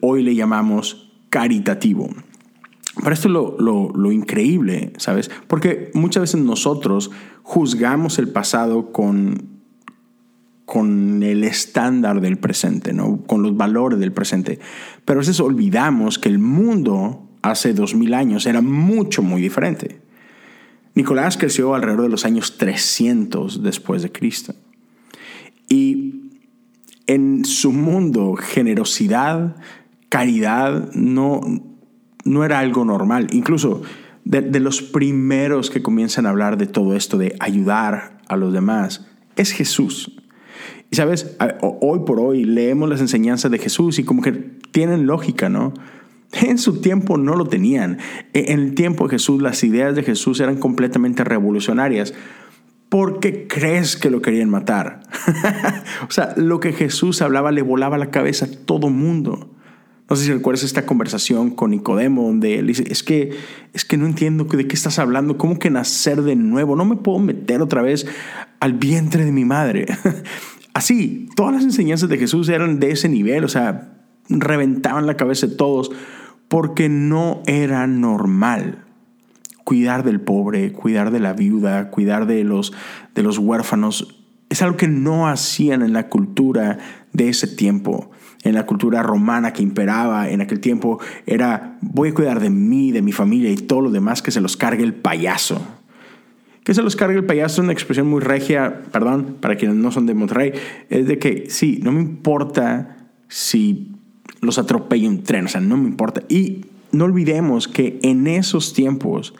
hoy 0.00 0.22
le 0.22 0.34
llamamos 0.34 1.12
caritativo. 1.30 2.10
Para 3.02 3.14
esto 3.14 3.28
lo, 3.28 3.56
lo, 3.58 4.10
increíble, 4.10 4.92
¿sabes? 4.96 5.30
Porque 5.46 5.90
muchas 5.92 6.22
veces 6.22 6.40
nosotros 6.40 7.10
juzgamos 7.42 8.18
el 8.18 8.28
pasado 8.28 8.90
con, 8.90 9.60
con 10.64 11.22
el 11.22 11.44
estándar 11.44 12.22
del 12.22 12.38
presente, 12.38 12.94
¿no? 12.94 13.18
con 13.26 13.42
los 13.42 13.54
valores 13.54 13.98
del 13.98 14.12
presente. 14.12 14.58
Pero 15.04 15.18
a 15.18 15.22
veces 15.22 15.40
olvidamos 15.40 16.18
que 16.18 16.30
el 16.30 16.38
mundo 16.38 17.28
hace 17.42 17.74
dos 17.74 17.94
mil 17.94 18.14
años 18.14 18.46
era 18.46 18.62
mucho, 18.62 19.22
muy 19.22 19.42
diferente. 19.42 20.00
Nicolás 20.94 21.36
creció 21.36 21.74
alrededor 21.74 22.04
de 22.04 22.08
los 22.08 22.24
años 22.24 22.56
300 22.56 23.62
después 23.62 24.02
de 24.02 24.10
Cristo. 24.10 24.54
Y 25.68 26.30
en 27.06 27.44
su 27.44 27.72
mundo, 27.72 28.34
generosidad, 28.34 29.56
caridad 30.08 30.90
no, 30.94 31.75
no 32.26 32.44
era 32.44 32.58
algo 32.58 32.84
normal. 32.84 33.28
Incluso 33.32 33.82
de, 34.24 34.60
los 34.60 34.82
primeros 34.82 35.70
que 35.70 35.82
comienzan 35.82 36.26
a 36.26 36.30
hablar 36.30 36.58
de 36.58 36.66
todo 36.66 36.94
esto, 36.94 37.16
de 37.16 37.36
ayudar 37.38 38.18
a 38.28 38.36
los 38.36 38.52
demás, 38.52 39.06
es 39.36 39.52
Jesús. 39.52 40.16
Y 40.90 40.96
sabes, 40.96 41.36
hoy 41.60 42.00
por 42.00 42.20
hoy 42.20 42.44
leemos 42.44 42.88
las 42.88 43.00
enseñanzas 43.00 43.50
de 43.50 43.58
Jesús 43.58 43.98
y 43.98 44.04
como 44.04 44.22
que 44.22 44.32
tienen 44.32 45.06
lógica, 45.06 45.48
¿no? 45.48 45.72
En 46.32 46.58
su 46.58 46.80
tiempo 46.80 47.16
no 47.16 47.36
lo 47.36 47.46
tenían. 47.46 47.98
E, 48.34 48.52
en 48.52 48.58
el 48.58 48.74
tiempo 48.74 49.04
de 49.04 49.10
Jesús 49.10 49.40
las 49.40 49.62
ideas 49.64 49.94
de 49.94 50.02
Jesús 50.02 50.40
eran 50.40 50.56
completamente 50.56 51.24
revolucionarias. 51.24 52.12
¿Por 52.88 53.20
qué 53.20 53.46
crees 53.48 53.96
que 53.96 54.10
lo 54.10 54.22
querían 54.22 54.50
matar? 54.50 55.02
o 56.08 56.10
sea, 56.10 56.34
lo 56.36 56.60
que 56.60 56.72
Jesús 56.72 57.22
hablaba 57.22 57.52
le 57.52 57.62
volaba 57.62 57.98
la 57.98 58.10
cabeza 58.10 58.46
a 58.46 58.48
todo 58.64 58.90
mundo. 58.90 59.55
No 60.08 60.14
sé 60.14 60.24
si 60.24 60.32
recuerdas 60.32 60.62
esta 60.62 60.86
conversación 60.86 61.50
con 61.50 61.72
Nicodemo, 61.72 62.22
donde 62.22 62.58
él 62.58 62.68
dice, 62.68 62.84
es 62.88 63.02
que, 63.02 63.36
es 63.72 63.84
que 63.84 63.96
no 63.96 64.06
entiendo 64.06 64.44
de 64.44 64.66
qué 64.68 64.74
estás 64.74 64.98
hablando, 64.98 65.36
¿cómo 65.36 65.58
que 65.58 65.70
nacer 65.70 66.22
de 66.22 66.36
nuevo? 66.36 66.76
No 66.76 66.84
me 66.84 66.96
puedo 66.96 67.18
meter 67.18 67.60
otra 67.60 67.82
vez 67.82 68.06
al 68.60 68.74
vientre 68.74 69.24
de 69.24 69.32
mi 69.32 69.44
madre. 69.44 69.86
Así, 70.74 71.28
todas 71.34 71.54
las 71.54 71.64
enseñanzas 71.64 72.08
de 72.08 72.18
Jesús 72.18 72.48
eran 72.48 72.78
de 72.78 72.90
ese 72.92 73.08
nivel, 73.08 73.44
o 73.44 73.48
sea, 73.48 73.94
reventaban 74.28 75.06
la 75.06 75.16
cabeza 75.16 75.46
de 75.46 75.56
todos 75.56 75.90
porque 76.48 76.88
no 76.88 77.42
era 77.46 77.86
normal 77.86 78.84
cuidar 79.66 80.04
del 80.04 80.20
pobre, 80.20 80.72
cuidar 80.72 81.10
de 81.10 81.18
la 81.18 81.32
viuda, 81.32 81.90
cuidar 81.90 82.26
de 82.26 82.44
los, 82.44 82.72
de 83.16 83.22
los 83.24 83.38
huérfanos. 83.38 84.16
Es 84.48 84.62
algo 84.62 84.76
que 84.76 84.86
no 84.86 85.26
hacían 85.26 85.82
en 85.82 85.92
la 85.92 86.08
cultura 86.08 86.78
de 87.12 87.28
ese 87.28 87.48
tiempo, 87.48 88.12
en 88.46 88.54
la 88.54 88.64
cultura 88.64 89.02
romana 89.02 89.52
que 89.52 89.62
imperaba 89.62 90.30
en 90.30 90.40
aquel 90.40 90.60
tiempo. 90.60 91.00
Era, 91.26 91.78
voy 91.80 92.10
a 92.10 92.14
cuidar 92.14 92.40
de 92.40 92.50
mí, 92.50 92.92
de 92.92 93.02
mi 93.02 93.12
familia 93.12 93.50
y 93.50 93.56
todo 93.56 93.80
lo 93.80 93.90
demás 93.90 94.22
que 94.22 94.30
se 94.30 94.40
los 94.40 94.56
cargue 94.56 94.84
el 94.84 94.94
payaso. 94.94 95.60
Que 96.62 96.72
se 96.72 96.82
los 96.82 96.96
cargue 96.96 97.18
el 97.18 97.24
payaso 97.24 97.60
es 97.60 97.64
una 97.64 97.72
expresión 97.72 98.06
muy 98.08 98.20
regia, 98.20 98.82
perdón, 98.92 99.36
para 99.40 99.56
quienes 99.56 99.76
no 99.76 99.90
son 99.90 100.06
de 100.06 100.14
Monterrey, 100.14 100.52
es 100.88 101.06
de 101.06 101.18
que 101.18 101.46
sí, 101.48 101.80
no 101.82 101.92
me 101.92 102.00
importa 102.00 103.08
si 103.28 103.92
los 104.40 104.58
atropella 104.58 105.08
un 105.08 105.22
tren, 105.22 105.46
o 105.46 105.48
sea, 105.48 105.60
no 105.60 105.76
me 105.76 105.88
importa. 105.88 106.22
Y 106.28 106.66
no 106.92 107.04
olvidemos 107.04 107.68
que 107.68 107.98
en 108.02 108.26
esos 108.26 108.72
tiempos, 108.72 109.34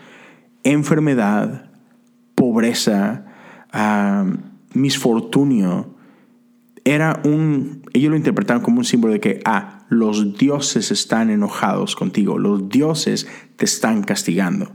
enfermedad, 0.64 1.70
pobreza, 2.34 3.24
misfortunio, 4.74 5.95
era 6.86 7.20
un, 7.24 7.82
ellos 7.94 8.10
lo 8.10 8.16
interpretaban 8.16 8.62
como 8.62 8.78
un 8.78 8.84
símbolo 8.84 9.12
de 9.12 9.18
que, 9.18 9.40
ah, 9.44 9.84
los 9.88 10.38
dioses 10.38 10.92
están 10.92 11.30
enojados 11.30 11.96
contigo, 11.96 12.38
los 12.38 12.68
dioses 12.68 13.26
te 13.56 13.64
están 13.64 14.04
castigando. 14.04 14.70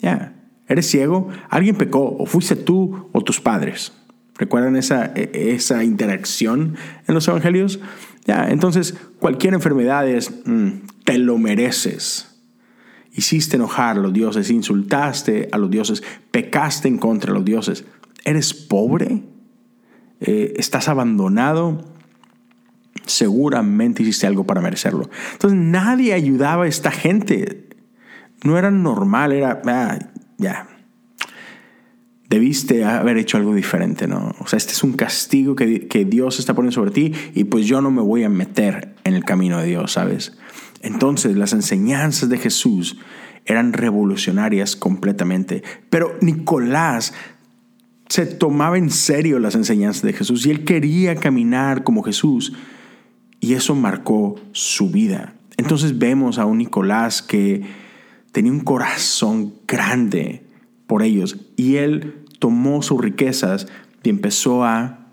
Ya, 0.00 0.34
¿eres 0.66 0.90
ciego? 0.90 1.28
¿Alguien 1.50 1.76
pecó? 1.76 2.16
¿O 2.18 2.26
fuiste 2.26 2.56
tú 2.56 3.08
o 3.12 3.22
tus 3.22 3.40
padres? 3.40 3.92
¿Recuerdan 4.38 4.74
esa, 4.74 5.12
e, 5.14 5.52
esa 5.54 5.84
interacción 5.84 6.74
en 7.06 7.14
los 7.14 7.28
evangelios? 7.28 7.78
Ya, 8.24 8.48
entonces, 8.50 8.96
cualquier 9.20 9.54
enfermedad 9.54 10.08
es, 10.08 10.32
mm, 10.44 10.68
te 11.04 11.18
lo 11.18 11.38
mereces. 11.38 12.40
Hiciste 13.12 13.54
enojar 13.54 13.98
a 13.98 14.00
los 14.00 14.12
dioses, 14.12 14.50
insultaste 14.50 15.48
a 15.52 15.58
los 15.58 15.70
dioses, 15.70 16.02
pecaste 16.32 16.88
en 16.88 16.98
contra 16.98 17.32
de 17.32 17.38
los 17.38 17.44
dioses. 17.44 17.84
¿Eres 18.24 18.52
pobre? 18.52 19.22
Eh, 20.24 20.54
¿Estás 20.56 20.88
abandonado? 20.88 21.84
Seguramente 23.04 24.02
hiciste 24.02 24.26
algo 24.26 24.44
para 24.44 24.60
merecerlo. 24.60 25.10
Entonces 25.32 25.58
nadie 25.58 26.14
ayudaba 26.14 26.64
a 26.64 26.68
esta 26.68 26.90
gente. 26.90 27.68
No 28.44 28.56
era 28.56 28.70
normal, 28.70 29.32
era, 29.32 29.60
ah, 29.66 29.98
ya, 30.38 30.68
debiste 32.28 32.84
haber 32.84 33.18
hecho 33.18 33.36
algo 33.36 33.54
diferente, 33.54 34.06
¿no? 34.06 34.34
O 34.38 34.46
sea, 34.46 34.56
este 34.56 34.72
es 34.72 34.82
un 34.82 34.94
castigo 34.94 35.54
que, 35.54 35.86
que, 35.86 36.04
Dios 36.04 36.38
está 36.38 36.54
poniendo 36.54 36.74
sobre 36.74 36.90
ti 36.90 37.12
y 37.34 37.44
pues 37.44 37.66
yo 37.66 37.82
no 37.82 37.90
me 37.90 38.00
voy 38.00 38.24
a 38.24 38.28
meter 38.28 38.94
en 39.04 39.14
el 39.14 39.24
camino 39.24 39.58
de 39.58 39.66
Dios, 39.66 39.92
¿sabes? 39.92 40.38
Entonces 40.80 41.36
las 41.36 41.52
enseñanzas 41.52 42.28
de 42.28 42.38
Jesús 42.38 42.96
eran 43.44 43.72
revolucionarias 43.72 44.76
completamente, 44.76 45.62
pero 45.90 46.16
Nicolás 46.20 47.12
se 48.12 48.26
tomaba 48.26 48.76
en 48.76 48.90
serio 48.90 49.38
las 49.38 49.54
enseñanzas 49.54 50.02
de 50.02 50.12
Jesús 50.12 50.44
y 50.44 50.50
él 50.50 50.64
quería 50.64 51.14
caminar 51.14 51.82
como 51.82 52.02
Jesús 52.02 52.52
y 53.40 53.54
eso 53.54 53.74
marcó 53.74 54.38
su 54.52 54.90
vida. 54.90 55.32
Entonces 55.56 55.98
vemos 55.98 56.38
a 56.38 56.44
un 56.44 56.58
Nicolás 56.58 57.22
que 57.22 57.62
tenía 58.30 58.52
un 58.52 58.60
corazón 58.60 59.54
grande 59.66 60.42
por 60.86 61.02
ellos 61.02 61.38
y 61.56 61.76
él 61.76 62.26
tomó 62.38 62.82
sus 62.82 63.00
riquezas 63.00 63.66
y 64.02 64.10
empezó 64.10 64.62
a 64.62 65.06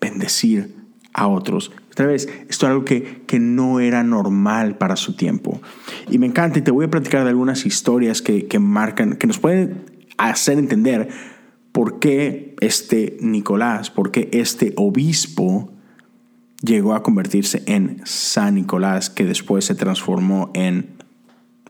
bendecir 0.00 0.76
a 1.12 1.26
otros. 1.26 1.72
Otra 1.90 2.06
vez, 2.06 2.28
esto 2.48 2.66
es 2.66 2.70
algo 2.70 2.84
que, 2.84 3.24
que 3.26 3.40
no 3.40 3.80
era 3.80 4.04
normal 4.04 4.78
para 4.78 4.94
su 4.94 5.16
tiempo. 5.16 5.60
Y 6.08 6.18
me 6.18 6.26
encanta 6.28 6.60
y 6.60 6.62
te 6.62 6.70
voy 6.70 6.84
a 6.84 6.90
platicar 6.90 7.24
de 7.24 7.30
algunas 7.30 7.66
historias 7.66 8.22
que, 8.22 8.46
que 8.46 8.60
marcan, 8.60 9.16
que 9.16 9.26
nos 9.26 9.40
pueden 9.40 9.86
hacer 10.18 10.56
entender 10.56 11.33
por 11.74 11.98
qué 11.98 12.54
este 12.60 13.18
Nicolás, 13.20 13.90
por 13.90 14.12
qué 14.12 14.30
este 14.32 14.72
obispo 14.76 15.72
llegó 16.62 16.94
a 16.94 17.02
convertirse 17.02 17.64
en 17.66 18.00
San 18.04 18.54
Nicolás, 18.54 19.10
que 19.10 19.24
después 19.24 19.64
se 19.64 19.74
transformó 19.74 20.52
en 20.54 20.94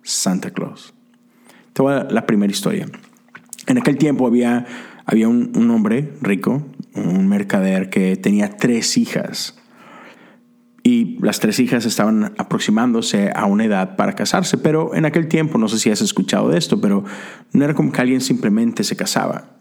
Santa 0.02 0.50
Claus. 0.50 0.92
Te 1.73 1.80
voy 1.80 1.94
a 1.94 2.04
la 2.04 2.26
primera 2.26 2.52
historia. 2.52 2.87
En 3.66 3.78
aquel 3.78 3.96
tiempo 3.96 4.26
había 4.26 4.66
había 5.06 5.28
un, 5.28 5.70
hombre 5.70 6.12
rico, 6.20 6.62
un 6.94 7.28
mercader 7.28 7.90
que 7.90 8.16
tenía 8.16 8.56
tres 8.56 8.96
hijas. 8.96 9.56
Y 10.82 11.18
las 11.23 11.40
tres 11.40 11.61
hijas 11.61 11.87
estaban 11.87 12.34
aproximándose 12.37 13.32
a 13.34 13.46
una 13.46 13.64
edad 13.64 13.96
para 13.96 14.14
casarse, 14.14 14.58
pero 14.58 14.94
en 14.94 15.06
aquel 15.06 15.28
tiempo, 15.28 15.56
no 15.56 15.68
sé 15.68 15.78
si 15.78 15.90
has 15.90 16.02
escuchado 16.02 16.50
de 16.50 16.58
esto, 16.58 16.80
pero 16.80 17.04
no 17.52 17.64
era 17.64 17.73
como 17.75 17.90
que 17.90 18.02
alguien 18.02 18.20
simplemente 18.20 18.84
se 18.84 18.96
casaba. 18.96 19.54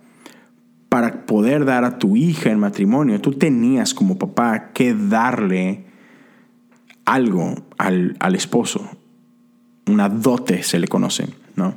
Para 0.93 1.25
poder 1.25 1.65
dar 1.65 1.85
a 1.85 1.97
tu 1.97 2.15
hija 2.15 2.51
en 2.51 2.59
matrimonio, 2.59 3.19
tú 3.19 3.33
tenías 3.33 3.95
como 3.95 4.19
papá 4.19 4.73
que 4.73 4.93
darle 4.93 5.85
algo 7.03 7.55
al, 7.79 8.15
al 8.19 8.35
esposo. 8.35 8.87
Una 9.87 10.07
dote 10.07 10.61
se 10.61 10.77
le 10.77 10.87
conoce, 10.87 11.29
¿no? 11.55 11.73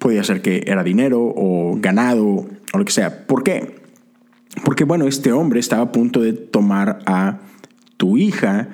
Podía 0.00 0.24
ser 0.24 0.42
que 0.42 0.64
era 0.66 0.82
dinero 0.82 1.22
o 1.22 1.76
ganado 1.78 2.26
o 2.26 2.78
lo 2.78 2.84
que 2.84 2.90
sea. 2.90 3.28
¿Por 3.28 3.44
qué? 3.44 3.80
Porque 4.64 4.82
bueno, 4.82 5.06
este 5.06 5.30
hombre 5.30 5.60
estaba 5.60 5.84
a 5.84 5.92
punto 5.92 6.20
de 6.20 6.32
tomar 6.32 6.98
a 7.06 7.42
tu 7.96 8.16
hija 8.16 8.70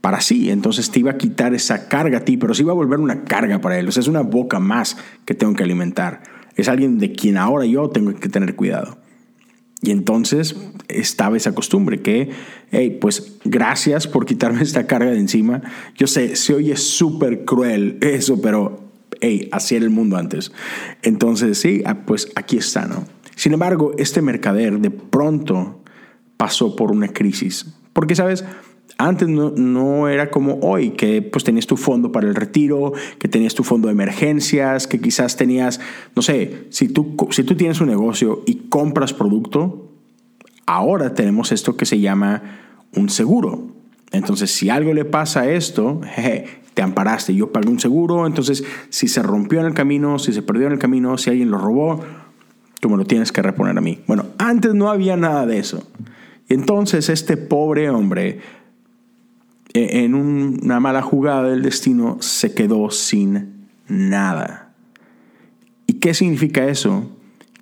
para 0.00 0.22
sí. 0.22 0.48
Entonces 0.48 0.90
te 0.90 1.00
iba 1.00 1.10
a 1.10 1.18
quitar 1.18 1.52
esa 1.52 1.88
carga 1.88 2.20
a 2.20 2.24
ti, 2.24 2.38
pero 2.38 2.54
se 2.54 2.62
iba 2.62 2.72
a 2.72 2.74
volver 2.74 3.00
una 3.00 3.24
carga 3.24 3.60
para 3.60 3.78
él. 3.78 3.86
O 3.86 3.92
sea, 3.92 4.00
es 4.00 4.08
una 4.08 4.22
boca 4.22 4.60
más 4.60 4.96
que 5.26 5.34
tengo 5.34 5.52
que 5.52 5.62
alimentar. 5.62 6.22
Es 6.56 6.68
alguien 6.68 6.98
de 6.98 7.12
quien 7.12 7.36
ahora 7.36 7.66
yo 7.66 7.88
tengo 7.88 8.14
que 8.14 8.28
tener 8.28 8.54
cuidado. 8.54 8.98
Y 9.82 9.90
entonces 9.90 10.56
estaba 10.88 11.36
esa 11.36 11.54
costumbre 11.54 12.00
que, 12.00 12.30
hey, 12.70 12.98
pues 13.00 13.36
gracias 13.44 14.06
por 14.06 14.24
quitarme 14.24 14.62
esta 14.62 14.86
carga 14.86 15.10
de 15.10 15.18
encima. 15.18 15.62
Yo 15.96 16.06
sé, 16.06 16.36
se 16.36 16.54
oye 16.54 16.76
súper 16.76 17.44
cruel 17.44 17.98
eso, 18.00 18.40
pero 18.40 18.80
hey, 19.20 19.48
así 19.52 19.76
era 19.76 19.84
el 19.84 19.90
mundo 19.90 20.16
antes. 20.16 20.52
Entonces, 21.02 21.58
sí, 21.58 21.82
ah, 21.84 22.06
pues 22.06 22.30
aquí 22.34 22.56
está, 22.56 22.86
¿no? 22.86 23.04
Sin 23.36 23.52
embargo, 23.52 23.92
este 23.98 24.22
mercader 24.22 24.78
de 24.78 24.90
pronto 24.90 25.82
pasó 26.36 26.76
por 26.76 26.90
una 26.92 27.08
crisis 27.08 27.66
porque, 27.94 28.16
¿sabes? 28.16 28.44
Antes 28.96 29.28
no, 29.28 30.08
era 30.08 30.30
como 30.30 30.60
hoy, 30.60 30.90
que 30.90 31.20
pues 31.20 31.42
tenías 31.42 31.66
tu 31.66 31.76
fondo 31.76 32.12
para 32.12 32.28
el 32.28 32.34
retiro, 32.34 32.92
que 33.18 33.26
tenías 33.26 33.54
tu 33.54 33.64
fondo 33.64 33.88
de 33.88 33.92
emergencias, 33.92 34.86
que 34.86 35.00
quizás 35.00 35.36
tenías, 35.36 35.80
no 36.14 36.22
sé, 36.22 36.66
si 36.70 36.88
tú, 36.88 37.16
si 37.30 37.42
tú 37.42 37.56
tienes 37.56 37.80
un 37.80 37.88
negocio 37.88 38.42
y 38.46 38.68
compras 38.68 39.12
producto, 39.12 39.90
ahora 40.66 41.14
tenemos 41.14 41.50
esto 41.50 41.76
que 41.76 41.86
se 41.86 41.98
llama 41.98 42.42
un 42.94 43.10
seguro. 43.10 43.68
Entonces, 44.12 44.52
si 44.52 44.70
algo 44.70 44.94
le 44.94 45.04
pasa 45.04 45.40
a 45.40 45.50
esto, 45.50 46.00
te 46.74 46.82
amparaste, 46.82 47.34
yo 47.34 47.52
pagué 47.52 47.68
un 47.68 47.80
seguro, 47.80 48.26
entonces 48.26 48.64
si 48.90 49.08
se 49.08 49.22
rompió 49.22 49.60
en 49.60 49.66
el 49.66 49.74
camino, 49.74 50.18
si 50.18 50.32
se 50.32 50.42
perdió 50.42 50.66
en 50.66 50.72
el 50.72 50.78
camino, 50.78 51.18
si 51.18 51.30
alguien 51.30 51.50
lo 51.50 51.58
robó, 51.58 52.00
tú 52.80 52.90
me 52.90 52.96
lo 52.96 53.04
tienes 53.04 53.32
que 53.32 53.42
reponer 53.42 53.76
a 53.76 53.80
mí. 53.80 54.00
Bueno, 54.06 54.26
antes 54.38 54.74
no 54.74 54.90
había 54.90 55.16
nada 55.16 55.46
de 55.46 55.58
eso. 55.58 55.88
Y 56.48 56.54
entonces 56.54 57.08
este 57.08 57.36
pobre 57.36 57.88
hombre, 57.90 58.40
en 59.74 60.14
una 60.14 60.78
mala 60.78 61.02
jugada 61.02 61.50
del 61.50 61.62
destino, 61.62 62.18
se 62.20 62.54
quedó 62.54 62.90
sin 62.90 63.66
nada. 63.88 64.72
¿Y 65.86 65.94
qué 65.94 66.14
significa 66.14 66.66
eso? 66.66 67.10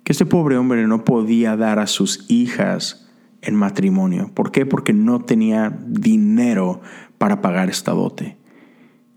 Que 0.03 0.11
este 0.11 0.25
pobre 0.25 0.57
hombre 0.57 0.85
no 0.87 1.03
podía 1.03 1.57
dar 1.57 1.79
a 1.79 1.87
sus 1.87 2.25
hijas 2.29 3.09
en 3.41 3.55
matrimonio. 3.55 4.31
¿Por 4.33 4.51
qué? 4.51 4.65
Porque 4.65 4.93
no 4.93 5.21
tenía 5.21 5.75
dinero 5.87 6.81
para 7.17 7.41
pagar 7.41 7.69
esta 7.69 7.91
dote. 7.91 8.37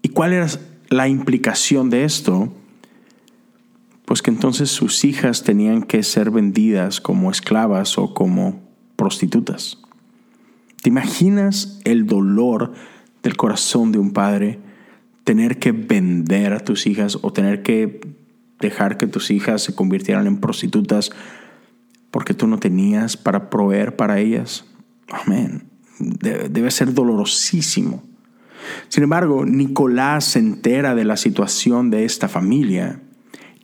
¿Y 0.03 0.09
cuál 0.09 0.33
era 0.33 0.47
la 0.89 1.09
implicación 1.09 1.91
de 1.91 2.05
esto? 2.05 2.53
Pues 4.07 4.23
que 4.23 4.31
entonces 4.31 4.71
sus 4.71 5.05
hijas 5.05 5.43
tenían 5.43 5.83
que 5.83 6.03
ser 6.03 6.31
vendidas 6.31 7.01
como 7.01 7.31
esclavas 7.31 7.99
o 7.99 8.15
como 8.15 8.63
prostitutas. 8.97 9.79
¿Te 10.83 10.89
imaginas 10.89 11.81
el 11.85 12.07
dolor 12.07 12.73
del 13.23 13.37
corazón 13.37 13.93
de 13.93 13.99
un 13.99 14.13
padre 14.13 14.61
tener 15.25 15.59
que 15.59 15.73
vender 15.73 16.53
a 16.53 16.61
tus 16.61 16.87
hijas 16.87 17.19
o 17.23 17.33
tener 17.33 17.63
que 17.63 18.01
dejar 18.61 18.97
que 18.97 19.07
tus 19.07 19.31
hijas 19.31 19.63
se 19.63 19.75
convirtieran 19.75 20.27
en 20.27 20.39
prostitutas 20.39 21.11
porque 22.11 22.35
tú 22.35 22.47
no 22.47 22.59
tenías 22.59 23.17
para 23.17 23.51
proveer 23.51 23.97
para 23.97 24.21
ellas? 24.21 24.65
Amén. 25.11 25.65
Debe 25.99 26.71
ser 26.71 26.95
dolorosísimo. 26.95 28.03
Sin 28.89 29.03
embargo, 29.03 29.45
Nicolás 29.45 30.25
se 30.25 30.39
entera 30.39 30.95
de 30.95 31.05
la 31.05 31.17
situación 31.17 31.91
de 31.91 32.05
esta 32.05 32.29
familia 32.29 33.01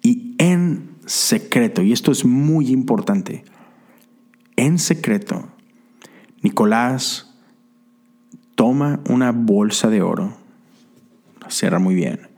y 0.03 0.35
en 0.38 0.96
secreto, 1.07 1.83
y 1.83 1.92
esto 1.92 2.12
es 2.12 2.25
muy 2.25 2.70
importante, 2.70 3.44
en 4.57 4.79
secreto, 4.79 5.52
Nicolás 6.42 7.33
toma 8.57 9.00
una 9.09 9.33
bolsa 9.33 9.88
de 9.88 10.02
oro, 10.02 10.37
cierra 11.48 11.78
muy 11.78 11.94
bien. 11.94 12.33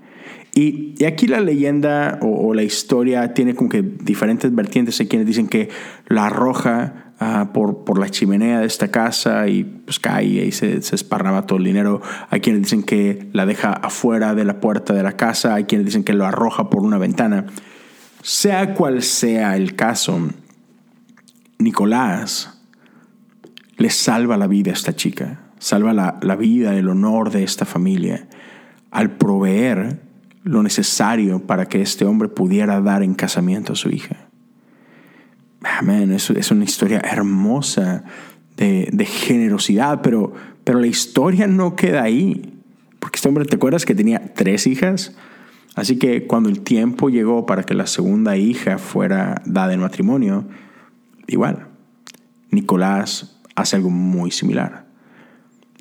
Y, 0.54 1.04
aquí 1.04 1.26
la 1.26 1.40
leyenda 1.40 2.18
o, 2.22 2.54
la 2.54 2.62
historia 2.62 3.34
tiene 3.34 3.54
como 3.54 3.68
que 3.68 3.82
diferentes 3.82 4.54
vertientes. 4.54 5.00
Hay 5.00 5.08
quienes 5.08 5.26
dicen 5.26 5.48
que 5.48 5.68
la 6.06 6.26
arroja 6.26 7.12
ah, 7.18 7.50
por, 7.52 7.84
por, 7.84 7.98
la 7.98 8.08
chimenea 8.08 8.60
de 8.60 8.66
esta 8.66 8.92
casa 8.92 9.48
y 9.48 9.64
pues 9.64 9.98
cae 9.98 10.24
y 10.24 10.52
se, 10.52 10.80
se 10.82 10.94
esparraba 10.94 11.46
todo 11.46 11.58
el 11.58 11.64
dinero. 11.64 12.00
Hay 12.30 12.40
quienes 12.40 12.62
dicen 12.62 12.84
que 12.84 13.28
la 13.32 13.46
deja 13.46 13.72
afuera 13.72 14.36
de 14.36 14.44
la 14.44 14.60
puerta 14.60 14.94
de 14.94 15.02
la 15.02 15.16
casa. 15.16 15.54
Hay 15.54 15.64
quienes 15.64 15.86
dicen 15.86 16.04
que 16.04 16.12
lo 16.12 16.24
arroja 16.24 16.70
por 16.70 16.82
una 16.82 16.98
ventana. 16.98 17.46
Sea 18.22 18.74
cual 18.74 19.02
sea 19.02 19.56
el 19.56 19.74
caso, 19.74 20.20
Nicolás 21.58 22.53
le 23.76 23.90
salva 23.90 24.36
la 24.36 24.46
vida 24.46 24.70
a 24.70 24.74
esta 24.74 24.94
chica, 24.94 25.40
salva 25.58 25.92
la, 25.92 26.18
la 26.22 26.36
vida, 26.36 26.76
el 26.76 26.88
honor 26.88 27.30
de 27.30 27.44
esta 27.44 27.64
familia, 27.64 28.28
al 28.90 29.10
proveer 29.16 30.00
lo 30.44 30.62
necesario 30.62 31.40
para 31.40 31.66
que 31.66 31.82
este 31.82 32.04
hombre 32.04 32.28
pudiera 32.28 32.80
dar 32.80 33.02
en 33.02 33.14
casamiento 33.14 33.72
a 33.72 33.76
su 33.76 33.88
hija. 33.90 34.28
Amén, 35.62 36.12
es, 36.12 36.28
es 36.30 36.50
una 36.50 36.64
historia 36.64 37.00
hermosa 37.00 38.04
de, 38.56 38.88
de, 38.92 39.04
generosidad, 39.06 40.02
pero, 40.02 40.34
pero 40.62 40.78
la 40.78 40.86
historia 40.86 41.46
no 41.46 41.74
queda 41.74 42.02
ahí. 42.02 42.60
Porque 43.00 43.16
este 43.16 43.28
hombre, 43.28 43.46
¿te 43.46 43.56
acuerdas 43.56 43.86
que 43.86 43.94
tenía 43.94 44.34
tres 44.34 44.66
hijas? 44.66 45.16
Así 45.74 45.98
que 45.98 46.26
cuando 46.26 46.50
el 46.50 46.60
tiempo 46.60 47.08
llegó 47.08 47.46
para 47.46 47.64
que 47.64 47.74
la 47.74 47.86
segunda 47.86 48.36
hija 48.36 48.78
fuera 48.78 49.42
dada 49.46 49.72
en 49.72 49.80
matrimonio, 49.80 50.44
igual, 51.26 51.66
Nicolás 52.50 53.33
hace 53.54 53.76
algo 53.76 53.90
muy 53.90 54.30
similar. 54.30 54.86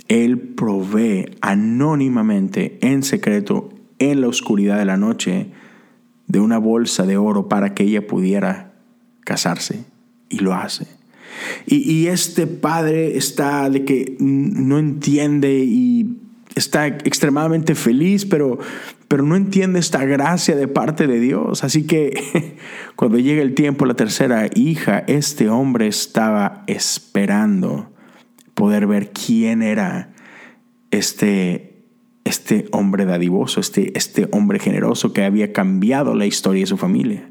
Él 0.07 0.39
provee 0.39 1.35
anónimamente, 1.41 2.77
en 2.81 3.03
secreto, 3.03 3.69
en 3.99 4.21
la 4.21 4.27
oscuridad 4.27 4.77
de 4.77 4.85
la 4.85 4.97
noche, 4.97 5.51
de 6.27 6.39
una 6.39 6.57
bolsa 6.57 7.05
de 7.05 7.17
oro 7.17 7.47
para 7.47 7.73
que 7.73 7.83
ella 7.83 8.05
pudiera 8.05 8.73
casarse. 9.21 9.85
Y 10.29 10.39
lo 10.39 10.53
hace. 10.53 10.87
Y, 11.65 12.07
este 12.07 12.47
padre 12.47 13.17
está 13.17 13.69
de 13.69 13.85
que 13.85 14.17
no 14.19 14.79
entiende 14.79 15.59
y 15.59 16.17
está 16.55 16.87
extremadamente 16.87 17.75
feliz, 17.75 18.25
pero, 18.25 18.59
pero 19.13 19.21
no 19.21 19.35
entiende 19.35 19.77
esta 19.77 20.03
gracia 20.05 20.55
de 20.55 20.67
parte 20.67 21.05
de 21.05 21.19
Dios. 21.19 21.63
Así 21.63 21.85
que 21.85 22.57
cuando 22.95 23.19
llega 23.19 23.43
el 23.43 23.53
tiempo, 23.53 23.85
la 23.85 23.93
tercera 23.93 24.49
hija, 24.55 25.03
este 25.05 25.49
hombre 25.49 25.85
estaba 25.85 26.63
esperando 26.65 27.93
poder 28.55 28.87
ver 28.87 29.11
quién 29.11 29.61
era 29.61 30.15
este, 30.89 31.85
este 32.23 32.65
hombre 32.71 33.05
dadivoso, 33.05 33.59
este, 33.59 33.95
este 33.95 34.27
hombre 34.31 34.57
generoso 34.57 35.13
que 35.13 35.23
había 35.23 35.53
cambiado 35.53 36.15
la 36.15 36.25
historia 36.25 36.61
de 36.61 36.65
su 36.65 36.77
familia. 36.77 37.29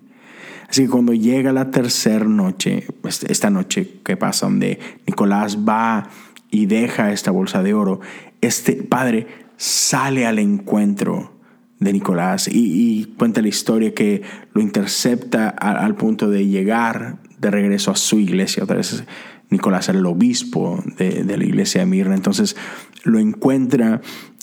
Así 0.68 0.84
que 0.84 0.88
cuando 0.88 1.14
llega 1.14 1.52
la 1.52 1.72
tercera 1.72 2.26
noche, 2.26 2.86
este, 3.02 3.32
esta 3.32 3.50
noche 3.50 3.88
que 4.04 4.16
pasa, 4.16 4.46
donde 4.46 4.78
Nicolás 5.08 5.58
va 5.68 6.08
y 6.48 6.66
deja 6.66 7.10
esta 7.10 7.32
bolsa 7.32 7.60
de 7.64 7.74
oro, 7.74 7.98
este 8.40 8.74
padre 8.84 9.26
sale 9.56 10.26
al 10.26 10.38
encuentro 10.38 11.41
de 11.82 11.92
Nicolás 11.92 12.48
y, 12.50 13.14
cuenta 13.18 13.42
la 13.42 13.48
historia 13.48 13.94
que 13.94 14.22
lo 14.54 14.60
intercepta 14.60 15.48
al, 15.48 15.94
punto 15.94 16.30
de 16.30 16.46
llegar 16.46 17.18
de 17.38 17.50
regreso 17.50 17.90
a 17.90 17.96
su 17.96 18.18
iglesia. 18.18 18.64
Otra 18.64 18.76
vez 18.76 19.04
Nicolás 19.50 19.88
era 19.88 19.98
el 19.98 20.06
obispo 20.06 20.82
de, 20.96 21.24
la 21.24 21.44
iglesia 21.44 21.80
de 21.80 21.86
Mirna. 21.86 22.14
Entonces 22.14 22.56
lo 23.04 23.18
encuentra 23.18 24.00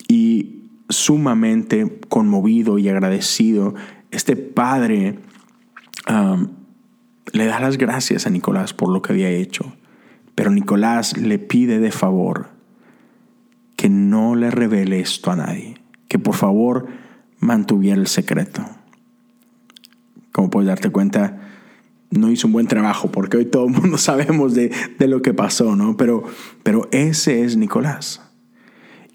y 0.07 0.59
sumamente 0.89 1.99
conmovido 2.09 2.79
y 2.79 2.89
agradecido, 2.89 3.75
este 4.11 4.35
padre 4.35 5.19
um, 6.09 6.47
le 7.31 7.45
da 7.45 7.59
las 7.59 7.77
gracias 7.77 8.25
a 8.25 8.29
Nicolás 8.31 8.73
por 8.73 8.89
lo 8.89 9.01
que 9.01 9.13
había 9.13 9.29
hecho. 9.29 9.75
Pero 10.35 10.51
Nicolás 10.51 11.17
le 11.17 11.37
pide 11.37 11.79
de 11.79 11.91
favor 11.91 12.49
que 13.75 13.89
no 13.89 14.35
le 14.35 14.51
revele 14.51 14.99
esto 14.99 15.31
a 15.31 15.35
nadie, 15.35 15.75
que 16.07 16.19
por 16.19 16.35
favor 16.35 16.87
mantuviera 17.39 17.99
el 17.99 18.07
secreto. 18.07 18.65
Como 20.31 20.49
puedes 20.49 20.67
darte 20.67 20.89
cuenta, 20.89 21.49
no 22.11 22.31
hizo 22.31 22.47
un 22.47 22.53
buen 22.53 22.67
trabajo, 22.67 23.11
porque 23.11 23.37
hoy 23.37 23.45
todo 23.45 23.67
el 23.67 23.73
mundo 23.73 23.97
sabemos 23.99 24.53
de, 24.53 24.71
de 24.97 25.07
lo 25.07 25.21
que 25.21 25.33
pasó, 25.33 25.75
¿no? 25.75 25.97
Pero, 25.97 26.23
pero 26.63 26.87
ese 26.91 27.43
es 27.43 27.57
Nicolás. 27.57 28.21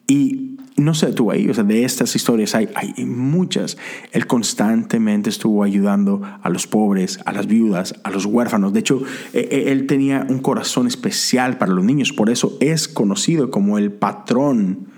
Y 0.07 0.55
no 0.77 0.93
sé 0.93 1.13
tú 1.13 1.31
ahí, 1.31 1.49
o 1.49 1.55
sea, 1.55 1.65
de 1.65 1.85
estas 1.85 2.15
historias 2.17 2.55
hay, 2.55 2.69
hay 2.75 3.05
muchas. 3.05 3.77
Él 4.13 4.27
constantemente 4.27 5.31
estuvo 5.31 5.63
ayudando 5.63 6.21
a 6.43 6.49
los 6.49 6.67
pobres, 6.67 7.21
a 7.25 7.33
las 7.33 7.47
viudas, 7.47 7.95
a 8.03 8.11
los 8.11 8.27
huérfanos. 8.27 8.73
De 8.73 8.81
hecho, 8.81 9.03
e, 9.33 9.49
e, 9.51 9.73
él 9.73 9.87
tenía 9.87 10.27
un 10.29 10.41
corazón 10.41 10.87
especial 10.87 11.59
para 11.59 11.73
los 11.73 11.85
niños, 11.85 12.13
por 12.13 12.29
eso 12.29 12.57
es 12.61 12.89
conocido 12.89 13.51
como 13.51 13.79
el 13.79 13.93
patrón 13.93 14.89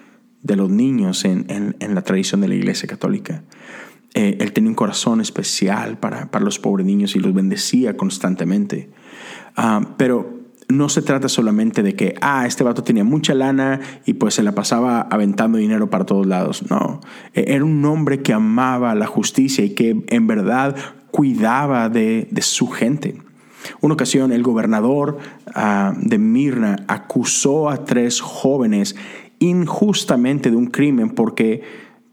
de 0.47 0.57
los 0.57 0.71
niños 0.71 1.25
en, 1.25 1.47
en, 1.49 1.95
la 1.95 2.03
tradición 2.03 2.41
de 2.41 2.49
la 2.49 2.55
Iglesia 2.55 2.89
Católica. 2.89 3.43
Eh, 4.15 4.39
él 4.41 4.53
tenía 4.53 4.71
un 4.71 4.77
corazón 4.77 5.21
especial 5.21 5.99
para, 5.99 6.31
para, 6.31 6.45
los 6.45 6.61
pobres 6.61 6.87
niños 6.87 7.17
y 7.17 7.19
los 7.19 7.35
bendecía 7.35 7.97
constantemente. 7.97 8.89
Ah, 9.57 9.95
pero 9.97 10.37
no 10.69 10.89
se 10.89 11.03
trata 11.03 11.29
solamente 11.29 11.83
de 11.83 11.97
que, 11.97 12.15
ah, 12.21 12.47
este 12.47 12.63
vato 12.63 12.85
tenía 12.85 13.03
mucha 13.03 13.35
lana 13.35 13.81
y 14.05 14.15
pues 14.15 14.35
se 14.35 14.45
la 14.45 14.53
pasaba 14.53 15.01
aventando 15.01 15.59
dinero 15.59 15.91
para 15.91 16.07
todos 16.07 16.27
lados. 16.27 16.65
No, 16.71 17.01
e-, 17.35 17.45
era 17.49 17.65
un 17.65 17.85
hombre 17.85 18.23
que 18.23 18.33
amaba 18.33 18.95
la 18.95 19.07
justicia 19.07 19.65
y 19.65 19.71
que 19.71 20.05
en 20.07 20.27
verdad 20.29 20.77
cuidaba 21.11 21.89
de, 21.89 22.29
su 22.41 22.69
gente. 22.69 23.21
Una 23.81 23.95
ocasión 23.95 24.31
el 24.31 24.45
gobernador 24.45 25.19
ah, 25.55 25.93
de 26.01 26.19
Mirna 26.19 26.85
acusó 26.87 27.69
a 27.69 27.85
tres 27.85 28.21
jóvenes 28.21 28.95
injustamente 29.39 30.51
de 30.51 30.57
un 30.57 30.67
crimen 30.67 31.11
porque, 31.11 31.63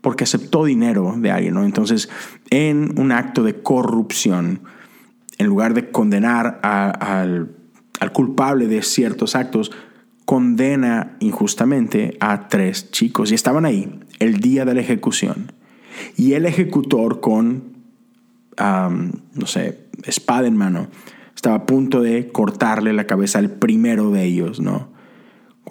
porque 0.02 0.24
aceptó 0.24 0.66
dinero 0.66 1.16
de 1.18 1.32
alguien. 1.32 1.54
¿no? 1.54 1.66
Entonces, 1.66 2.10
en 2.50 3.00
un 3.00 3.12
acto 3.12 3.44
de 3.44 3.62
corrupción, 3.62 4.62
en 5.38 5.48
lugar 5.48 5.74
de 5.74 5.92
condenar 5.92 6.60
al 6.64 7.56
culpable 8.14 8.68
de 8.68 8.82
ciertos 8.82 9.36
actos, 9.36 9.72
condena 10.26 11.18
injustamente 11.20 12.18
a 12.20 12.48
tres 12.48 12.92
chicos. 12.92 13.32
Y 13.32 13.36
estaban 13.36 13.66
ahí 13.66 14.00
el 14.20 14.40
día 14.40 14.66
de 14.66 14.74
la 14.74 14.82
ejecución. 14.82 15.52
Y 16.18 16.34
el 16.34 16.46
ejecutor 16.46 17.20
con, 17.20 17.74
no 18.58 19.46
sé, 19.46 19.88
espada 20.06 20.48
en 20.48 20.58
mano, 20.58 20.88
estaba 21.36 21.56
a 21.58 21.66
punto 21.66 22.02
de 22.02 22.30
cortarle 22.32 22.94
la 22.94 23.06
cabeza 23.06 23.40
al 23.40 23.50
primero 23.50 24.12
de 24.12 24.24
ellos, 24.24 24.60
¿no? 24.60 24.93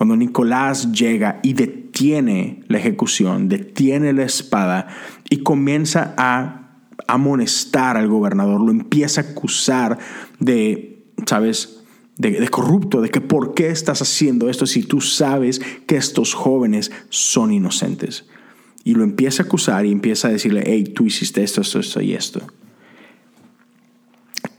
Cuando 0.03 0.17
Nicolás 0.17 0.91
llega 0.91 1.39
y 1.45 1.53
detiene 1.53 2.65
la 2.67 2.79
ejecución, 2.79 3.49
detiene 3.49 4.13
la 4.13 4.25
espada 4.25 4.89
y 5.31 5.45
comienza 5.45 6.13
a 6.17 6.81
amonestar 7.07 7.97
al 7.97 8.09
gobernador, 8.09 8.61
lo 8.61 8.73
empieza 8.73 9.21
a 9.21 9.25
acusar 9.31 10.01
de, 10.41 11.05
¿sabes? 11.25 11.85
de, 12.19 12.49
corrupto, 12.49 13.01
de 13.01 13.11
que 13.11 13.21
por 13.21 13.55
qué 13.55 13.69
estás 13.69 14.03
haciendo 14.03 14.51
esto 14.51 14.67
si 14.67 14.83
tú 14.83 15.01
sabes 15.01 15.61
que 15.87 15.95
estos 15.95 16.35
jóvenes 16.35 16.91
son 17.09 17.53
inocentes. 17.53 18.27
Y 18.83 18.95
lo 18.95 19.05
empieza 19.05 19.45
a 19.45 19.47
acusar 19.47 19.87
y 19.87 19.93
empieza 19.93 20.27
a 20.27 20.33
decirle, 20.33 20.65
hey, 20.67 20.83
tú 20.83 21.07
hiciste 21.07 21.45
esto, 21.45 21.61
esto, 21.61 21.79
esto 21.79 22.01
y 22.01 22.15
esto. 22.15 22.41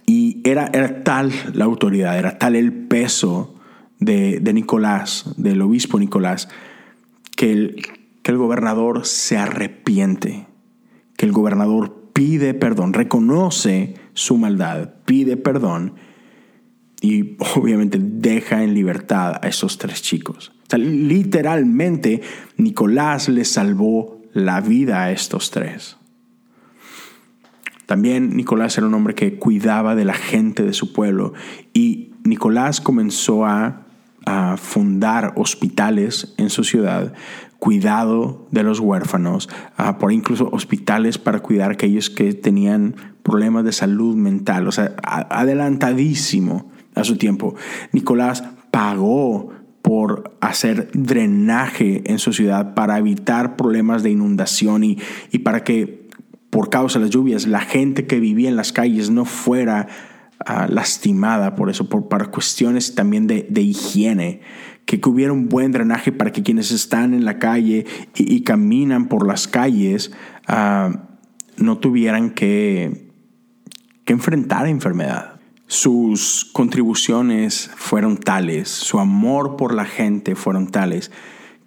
Y 0.06 0.40
era, 0.46 0.72
era 0.74 1.04
tal 1.04 1.34
la 1.54 1.66
autoridad, 1.66 2.18
era 2.18 2.40
tal 2.40 2.56
el 2.56 2.72
peso 2.72 3.60
de, 4.06 4.54
Nicolás, 4.54 5.34
del 5.38 5.62
obispo 5.62 6.00
Nicolás, 6.00 6.50
que 7.36 7.52
el, 7.52 7.88
que 8.22 8.32
el 8.32 8.38
gobernador 8.38 9.06
se 9.06 9.38
arrepiente, 9.38 10.48
que 11.18 11.26
el 11.26 11.32
gobernador 11.32 12.12
pide 12.14 12.54
perdón, 12.54 12.94
reconoce 12.94 13.96
su 14.14 14.38
maldad, 14.38 14.94
pide 15.06 15.38
perdón 15.38 15.96
y 17.02 17.36
obviamente 17.56 18.00
deja 18.02 18.64
en 18.64 18.74
libertad 18.74 19.40
a 19.42 19.48
esos 19.48 19.78
tres 19.78 20.02
chicos. 20.02 20.54
literalmente 20.76 22.22
Nicolás 22.58 23.30
le 23.30 23.46
salvó 23.46 24.22
la 24.34 24.62
vida 24.62 25.04
a 25.04 25.12
estos 25.12 25.52
tres. 25.52 25.98
También 27.86 28.36
Nicolás 28.36 28.78
era 28.78 28.88
un 28.88 28.94
hombre 28.94 29.14
que 29.14 29.38
cuidaba 29.38 29.96
de 29.96 30.06
la 30.06 30.14
gente 30.14 30.64
de 30.64 30.74
su 30.74 30.94
pueblo 30.94 31.34
y 31.74 32.14
Nicolás 32.24 32.80
comenzó 32.80 33.46
a, 33.46 33.83
fundar 34.58 35.34
hospitales 35.36 36.34
en 36.38 36.50
su 36.50 36.64
ciudad, 36.64 37.14
cuidado 37.60 38.48
de 38.52 38.64
los 38.64 38.80
huérfanos, 38.80 39.50
por 40.00 40.12
incluso 40.12 40.50
hospitales 40.52 41.18
para 41.18 41.40
cuidar 41.40 41.72
a 41.72 41.74
aquellos 41.74 42.10
que 42.10 42.34
tenían 42.34 42.96
problemas 43.24 43.64
de 43.64 43.72
salud 43.72 44.16
mental, 44.16 44.68
o 44.68 44.72
sea, 44.72 44.96
adelantadísimo 45.02 46.72
a 46.96 47.04
su 47.04 47.18
tiempo. 47.18 47.56
Nicolás 47.92 48.44
pagó 48.72 49.52
por 49.82 50.36
hacer 50.40 50.90
drenaje 50.94 52.04
en 52.06 52.18
su 52.18 52.34
ciudad 52.34 52.74
para 52.74 52.98
evitar 52.98 53.56
problemas 53.56 54.02
de 54.02 54.12
inundación 54.12 54.84
y, 54.84 54.98
para 55.44 55.64
que 55.64 56.08
por 56.50 56.70
causa 56.70 57.00
de 57.00 57.06
las 57.06 57.14
lluvias 57.14 57.46
la 57.48 57.60
gente 57.60 58.08
que 58.08 58.20
vivía 58.20 58.50
en 58.50 58.56
las 58.56 58.72
calles 58.72 59.10
no 59.10 59.26
fuera 59.26 59.88
ah, 60.46 60.68
lastimada 60.70 61.56
por 61.56 61.70
eso, 61.70 61.90
por, 61.90 62.08
para 62.08 62.28
cuestiones 62.28 62.96
también 62.96 63.28
de, 63.28 63.62
higiene, 63.62 64.42
que, 64.86 65.00
hubiera 65.06 65.34
un 65.34 65.50
buen 65.50 65.72
drenaje 65.72 66.12
para 66.12 66.32
que 66.32 66.44
quienes 66.44 66.72
están 66.72 67.14
en 67.14 67.26
la 67.26 67.40
calle 67.40 67.86
y, 68.16 68.42
caminan 68.42 69.08
por 69.08 69.28
las 69.28 69.48
calles 69.48 70.12
ah, 70.48 71.08
no 71.58 71.78
tuvieran 71.78 72.32
que, 72.32 73.12
que 74.06 74.14
enfrentar 74.14 74.68
enfermedad. 74.68 75.40
Sus 75.68 76.50
contribuciones 76.54 77.72
fueron 77.76 78.18
tales, 78.18 78.70
su 78.70 79.00
amor 79.00 79.56
por 79.56 79.74
la 79.74 79.86
gente 79.86 80.36
fueron 80.36 80.68
tales, 80.70 81.12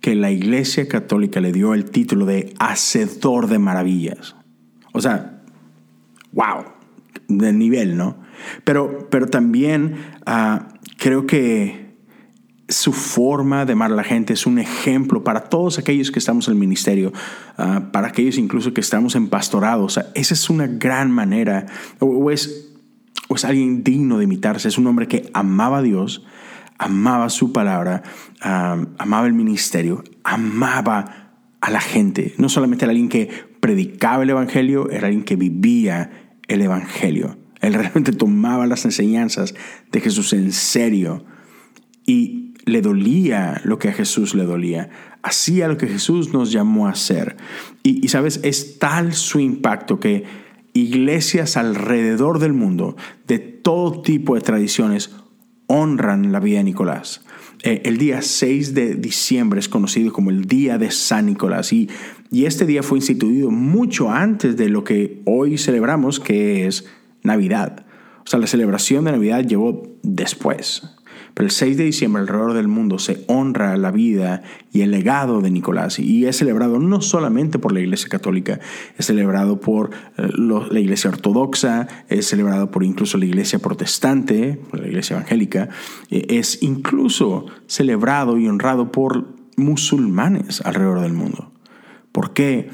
que 0.00 0.14
la 0.14 0.30
Iglesia 0.30 0.86
Católica 0.86 1.40
le 1.40 1.52
dio 1.52 1.74
el 1.74 1.90
título 1.90 2.26
de 2.26 2.54
Hacedor 2.60 3.48
de 3.48 3.58
Maravillas. 3.58 4.36
O 4.92 5.00
sea, 5.00 5.42
wow, 6.32 6.64
de 7.28 7.52
nivel, 7.52 7.96
¿no? 7.96 8.16
Pero, 8.64 9.08
pero 9.10 9.26
también 9.26 9.96
ah, 10.26 10.68
creo 10.98 11.26
que 11.26 11.86
su 12.68 12.92
forma 12.92 13.64
de 13.64 13.74
amar 13.74 13.92
a 13.92 13.94
la 13.94 14.02
gente 14.02 14.32
es 14.32 14.44
un 14.44 14.58
ejemplo 14.58 15.22
para 15.22 15.44
todos 15.44 15.78
aquellos 15.78 16.10
que 16.10 16.18
estamos 16.18 16.48
en 16.48 16.54
el 16.54 16.58
ministerio, 16.58 17.12
ah, 17.58 17.90
para 17.92 18.08
aquellos 18.08 18.38
incluso 18.38 18.74
que 18.74 18.80
estamos 18.80 19.14
en 19.14 19.28
pastorado. 19.28 19.84
O 19.84 19.88
sea, 19.88 20.06
esa 20.14 20.34
es 20.34 20.50
una 20.50 20.66
gran 20.66 21.10
manera, 21.10 21.66
o 22.00 22.30
es 22.30 22.66
o 23.28 23.34
es 23.34 23.44
alguien 23.44 23.82
digno 23.82 24.18
de 24.18 24.24
imitarse. 24.24 24.68
Es 24.68 24.78
un 24.78 24.86
hombre 24.86 25.08
que 25.08 25.30
amaba 25.32 25.78
a 25.78 25.82
Dios, 25.82 26.24
amaba 26.78 27.28
su 27.28 27.52
palabra, 27.52 28.02
amaba 28.40 29.26
el 29.26 29.32
ministerio, 29.32 30.04
amaba 30.24 31.32
a 31.60 31.70
la 31.70 31.80
gente. 31.80 32.34
No 32.38 32.48
solamente 32.48 32.84
era 32.84 32.90
alguien 32.90 33.08
que 33.08 33.28
predicaba 33.60 34.22
el 34.22 34.30
Evangelio, 34.30 34.90
era 34.90 35.08
alguien 35.08 35.24
que 35.24 35.36
vivía 35.36 36.38
el 36.46 36.62
Evangelio. 36.62 37.36
Él 37.60 37.74
realmente 37.74 38.12
tomaba 38.12 38.66
las 38.66 38.84
enseñanzas 38.84 39.54
de 39.92 40.00
Jesús 40.00 40.32
en 40.32 40.52
serio 40.52 41.24
y 42.06 42.54
le 42.64 42.82
dolía 42.82 43.60
lo 43.64 43.78
que 43.78 43.88
a 43.88 43.92
Jesús 43.92 44.34
le 44.34 44.44
dolía. 44.44 44.90
Hacía 45.22 45.68
lo 45.68 45.76
que 45.76 45.86
Jesús 45.86 46.32
nos 46.32 46.52
llamó 46.52 46.86
a 46.86 46.90
hacer. 46.90 47.36
Y, 47.82 48.04
y 48.04 48.08
sabes, 48.08 48.40
es 48.42 48.78
tal 48.78 49.14
su 49.14 49.40
impacto 49.40 50.00
que 50.00 50.24
iglesias 50.72 51.56
alrededor 51.56 52.38
del 52.38 52.52
mundo 52.52 52.96
de 53.26 53.38
todo 53.38 54.02
tipo 54.02 54.34
de 54.34 54.42
tradiciones 54.42 55.10
honran 55.66 56.32
la 56.32 56.40
vida 56.40 56.58
de 56.58 56.64
Nicolás. 56.64 57.24
Eh, 57.62 57.82
el 57.84 57.98
día 57.98 58.22
6 58.22 58.74
de 58.74 58.94
diciembre 58.94 59.58
es 59.58 59.68
conocido 59.68 60.12
como 60.12 60.30
el 60.30 60.44
Día 60.44 60.78
de 60.78 60.90
San 60.90 61.26
Nicolás 61.26 61.72
y, 61.72 61.88
y 62.30 62.44
este 62.44 62.66
día 62.66 62.82
fue 62.82 62.98
instituido 62.98 63.50
mucho 63.50 64.10
antes 64.10 64.56
de 64.56 64.68
lo 64.68 64.84
que 64.84 65.22
hoy 65.24 65.58
celebramos, 65.58 66.20
que 66.20 66.66
es 66.66 66.86
Navidad. 67.26 67.86
O 68.24 68.28
sea, 68.28 68.40
la 68.40 68.46
celebración 68.46 69.04
de 69.04 69.12
Navidad 69.12 69.44
llegó 69.44 69.82
después. 70.02 70.96
Pero 71.36 71.48
el 71.48 71.50
6 71.50 71.76
de 71.76 71.84
diciembre 71.84 72.22
alrededor 72.22 72.54
del 72.54 72.66
mundo 72.66 72.98
se 72.98 73.22
honra 73.28 73.76
la 73.76 73.90
vida 73.90 74.42
y 74.72 74.80
el 74.80 74.90
legado 74.90 75.42
de 75.42 75.50
Nicolás 75.50 75.98
y 75.98 76.24
es 76.24 76.38
celebrado 76.38 76.78
no 76.78 77.02
solamente 77.02 77.58
por 77.58 77.72
la 77.72 77.80
Iglesia 77.80 78.08
Católica, 78.08 78.58
es 78.96 79.04
celebrado 79.04 79.60
por 79.60 79.90
eh, 80.16 80.30
la 80.34 80.80
Iglesia 80.80 81.10
Ortodoxa, 81.10 81.88
es 82.08 82.26
celebrado 82.26 82.70
por 82.70 82.84
incluso 82.84 83.18
la 83.18 83.26
Iglesia 83.26 83.58
Protestante, 83.58 84.58
la 84.72 84.86
Iglesia 84.86 85.16
Evangélica, 85.16 85.68
eh, 86.10 86.24
es 86.30 86.62
incluso 86.62 87.44
celebrado 87.66 88.38
y 88.38 88.48
honrado 88.48 88.90
por 88.90 89.36
musulmanes 89.58 90.62
alrededor 90.62 91.02
del 91.02 91.12
mundo. 91.12 91.52
¿Por 92.12 92.32
qué? 92.32 92.70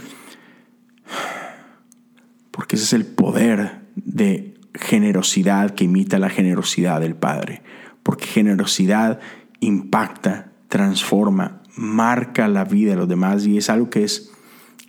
Porque 2.52 2.76
ese 2.76 2.84
es 2.84 2.92
el 2.92 3.06
poder 3.06 3.81
de 3.96 4.54
generosidad 4.74 5.74
que 5.74 5.84
imita 5.84 6.18
la 6.18 6.30
generosidad 6.30 7.00
del 7.00 7.14
Padre 7.14 7.62
porque 8.02 8.26
generosidad 8.26 9.20
impacta, 9.60 10.52
transforma, 10.68 11.62
marca 11.76 12.48
la 12.48 12.64
vida 12.64 12.92
de 12.92 12.96
los 12.96 13.08
demás 13.08 13.46
y 13.46 13.56
es 13.56 13.70
algo 13.70 13.90
que 13.90 14.04
es, 14.04 14.32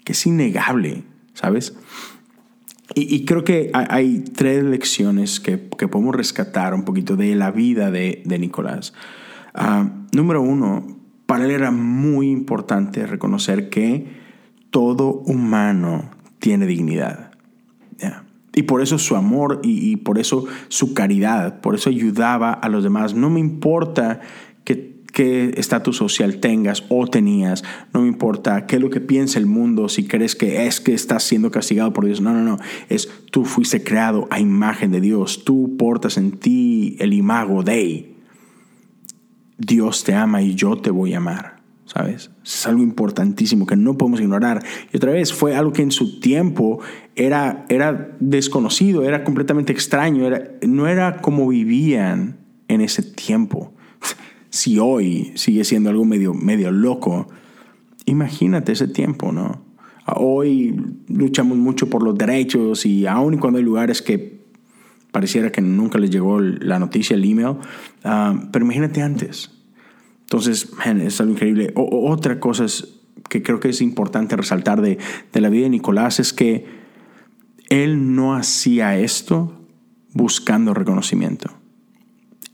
que 0.04 0.14
es 0.14 0.26
innegable, 0.26 1.04
¿sabes? 1.34 1.76
Y, 2.96 3.26
creo 3.26 3.44
que 3.44 3.72
hay, 3.74 4.20
tres 4.20 4.64
lecciones 4.64 5.40
que, 5.40 5.58
podemos 5.58 6.14
rescatar 6.14 6.76
un 6.76 6.84
poquito 6.84 7.16
de 7.16 7.34
la 7.34 7.50
vida 7.50 7.90
de, 7.90 8.22
Nicolás. 8.26 8.94
Ah, 9.56 9.90
número 10.12 10.42
uno, 10.44 10.86
para 11.26 11.46
él 11.46 11.52
era 11.52 11.72
muy 11.72 12.30
importante 12.30 13.08
reconocer 13.08 13.70
que 13.70 14.06
todo 14.70 15.24
humano 15.26 16.12
tiene 16.38 16.68
dignidad. 16.68 17.32
Y 18.56 18.64
por 18.64 18.82
eso 18.82 19.00
su 19.00 19.16
amor 19.16 19.62
y, 19.64 19.96
por 19.98 20.20
eso 20.20 20.46
su 20.68 20.94
caridad, 20.94 21.60
por 21.62 21.74
eso 21.76 21.90
ayudaba 21.90 22.54
a 22.54 22.70
los 22.70 22.84
demás. 22.84 23.16
No 23.16 23.30
me 23.30 23.40
importa 23.40 24.22
qué 25.14 25.54
estatus 25.58 25.98
social 25.98 26.40
tengas 26.40 26.84
o 26.90 27.08
tenías, 27.08 27.64
no 27.94 28.02
me 28.02 28.08
importa 28.08 28.66
qué 28.66 28.78
es 28.78 28.82
lo 28.82 28.90
que 28.90 29.00
piensa 29.00 29.38
el 29.38 29.46
mundo, 29.46 29.88
si 29.88 30.08
crees 30.08 30.36
que 30.36 30.66
es 30.66 30.82
que 30.82 30.94
estás 30.94 31.24
siendo 31.24 31.52
castigado 31.52 31.94
por 31.94 32.06
Dios, 32.06 32.20
no, 32.20 32.34
no, 32.34 32.42
no, 32.42 32.58
es 32.90 33.10
tú 33.32 33.46
fuiste 33.46 33.84
creado 33.84 34.28
a 34.32 34.40
imagen 34.40 34.92
de 34.92 35.02
Dios, 35.02 35.44
tú 35.46 35.78
portas 35.78 36.18
en 36.18 36.32
ti 36.32 36.98
el 37.00 37.14
imago 37.14 37.62
de 37.64 38.16
Dios 39.60 40.04
te 40.04 40.16
ama 40.16 40.42
y 40.42 40.56
yo 40.56 40.78
te 40.78 40.90
voy 40.90 41.14
a 41.14 41.18
amar, 41.18 41.53
¿sabes? 41.86 42.32
Es 42.44 42.66
algo 42.68 42.84
importantísimo 42.84 43.66
que 43.66 43.76
no 43.76 43.98
podemos 43.98 44.22
ignorar. 44.22 44.64
Y 44.92 44.98
otra 44.98 45.12
vez, 45.12 45.34
fue 45.34 45.56
algo 45.56 45.74
que 45.74 45.82
en 45.82 45.92
su 45.92 46.20
tiempo 46.20 46.80
era, 47.16 47.66
era 47.70 48.16
desconocido, 48.20 49.04
era 49.04 49.24
completamente 49.24 49.74
extraño, 49.74 50.26
era, 50.26 50.52
no 50.66 50.88
era 50.88 51.18
como 51.22 51.48
vivían 51.48 52.38
en 52.68 52.82
ese 52.82 53.04
tiempo 53.04 53.74
si 54.50 54.80
hoy 54.80 55.32
sigue 55.36 55.64
siendo 55.64 55.90
algo 55.90 56.06
medio, 56.06 56.34
medio 56.34 56.72
loco, 56.72 57.28
imagínate 58.06 58.72
ese 58.72 58.88
tiempo, 58.88 59.32
¿no? 59.32 59.62
Hoy 60.06 60.76
luchamos 61.08 61.58
mucho 61.58 61.90
por 61.90 62.04
los 62.04 62.18
derechos 62.18 62.86
y 62.86 63.08
aun 63.08 63.38
cuando 63.38 63.60
hay 63.60 63.64
lugares 63.64 64.02
que 64.02 64.44
pareciera 65.12 65.52
que 65.52 65.62
nunca 65.62 65.98
les 65.98 66.10
llegó 66.10 66.42
la 66.42 66.80
noticia, 66.80 67.16
el 67.16 67.24
email, 67.24 67.58
ah, 68.04 68.50
pero 68.52 68.66
imagínate 68.66 69.02
antes. 69.02 69.53
Entonces, 70.34 70.72
es 70.84 71.22
algo 71.22 71.34
increíble. 71.34 71.72
otra 71.76 72.40
cosa 72.40 72.66
que 73.30 73.44
creo 73.44 73.60
que 73.60 73.70
es 73.70 73.82
importante 73.82 74.36
resaltar 74.36 74.82
de, 74.82 74.98
de 75.32 75.42
la 75.42 75.50
vida 75.50 75.66
de 75.66 75.70
Nicolás 75.70 76.20
es 76.20 76.34
que 76.34 76.66
él 77.70 78.16
no 78.16 78.34
hacía 78.34 78.98
esto 78.98 79.68
buscando 80.12 80.74
reconocimiento. 80.74 81.52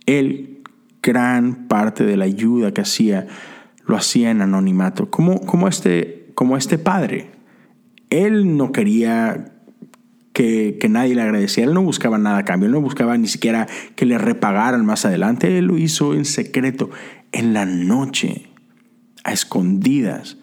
Él 0.05 0.61
gran 1.01 1.69
parte 1.69 2.03
de 2.03 2.17
la 2.17 2.25
ayuda 2.25 2.73
que 2.73 2.81
hacía 2.81 3.27
lo 3.85 3.95
hacía 3.95 4.29
en 4.29 4.41
anonimato, 4.41 5.09
como, 5.09 5.39
como, 5.39 5.69
este, 5.69 6.31
como 6.35 6.57
este 6.57 6.79
padre. 6.79 7.31
Él 8.09 8.57
no 8.57 8.73
quería 8.73 9.53
que, 10.33 10.77
que, 10.79 10.89
nadie 10.89 11.15
le 11.15 11.21
agradeciera, 11.21 11.69
él 11.69 11.73
no 11.73 11.81
buscaba 11.81 12.17
nada 12.17 12.39
a 12.39 12.45
cambio, 12.45 12.67
él 12.67 12.73
no 12.73 12.81
buscaba 12.81 13.17
ni 13.17 13.27
siquiera 13.27 13.67
que 13.95 14.05
le 14.05 14.17
repagaran 14.17 14.85
más 14.85 15.05
adelante, 15.05 15.57
él 15.57 15.65
lo 15.65 15.77
hizo 15.77 16.13
en 16.13 16.25
secreto, 16.25 16.89
en 17.31 17.53
la 17.53 17.65
noche, 17.65 18.49
a 19.23 19.33
escondidas. 19.33 20.37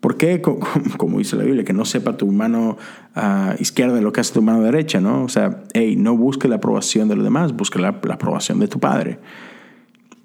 ¿Por 0.00 0.16
qué? 0.16 0.40
Como, 0.96 1.18
dice 1.18 1.36
la 1.36 1.44
Biblia, 1.44 1.64
que 1.64 1.72
no 1.72 1.84
sepa 1.84 2.16
tu 2.16 2.26
mano 2.28 2.76
uh, 3.16 3.60
izquierda 3.60 4.00
lo 4.00 4.12
que 4.12 4.20
hace 4.20 4.34
tu 4.34 4.42
mano 4.42 4.62
derecha, 4.62 5.00
¿no? 5.00 5.24
O 5.24 5.28
sea, 5.28 5.62
hey, 5.74 5.96
no 5.96 6.16
busque 6.16 6.48
la 6.48 6.56
aprobación 6.56 7.08
de 7.08 7.16
los 7.16 7.24
demás, 7.24 7.54
busque 7.54 7.78
la, 7.78 8.00
la 8.02 8.14
aprobación 8.14 8.58
de 8.58 8.68
tu 8.68 8.80
Padre. 8.80 9.18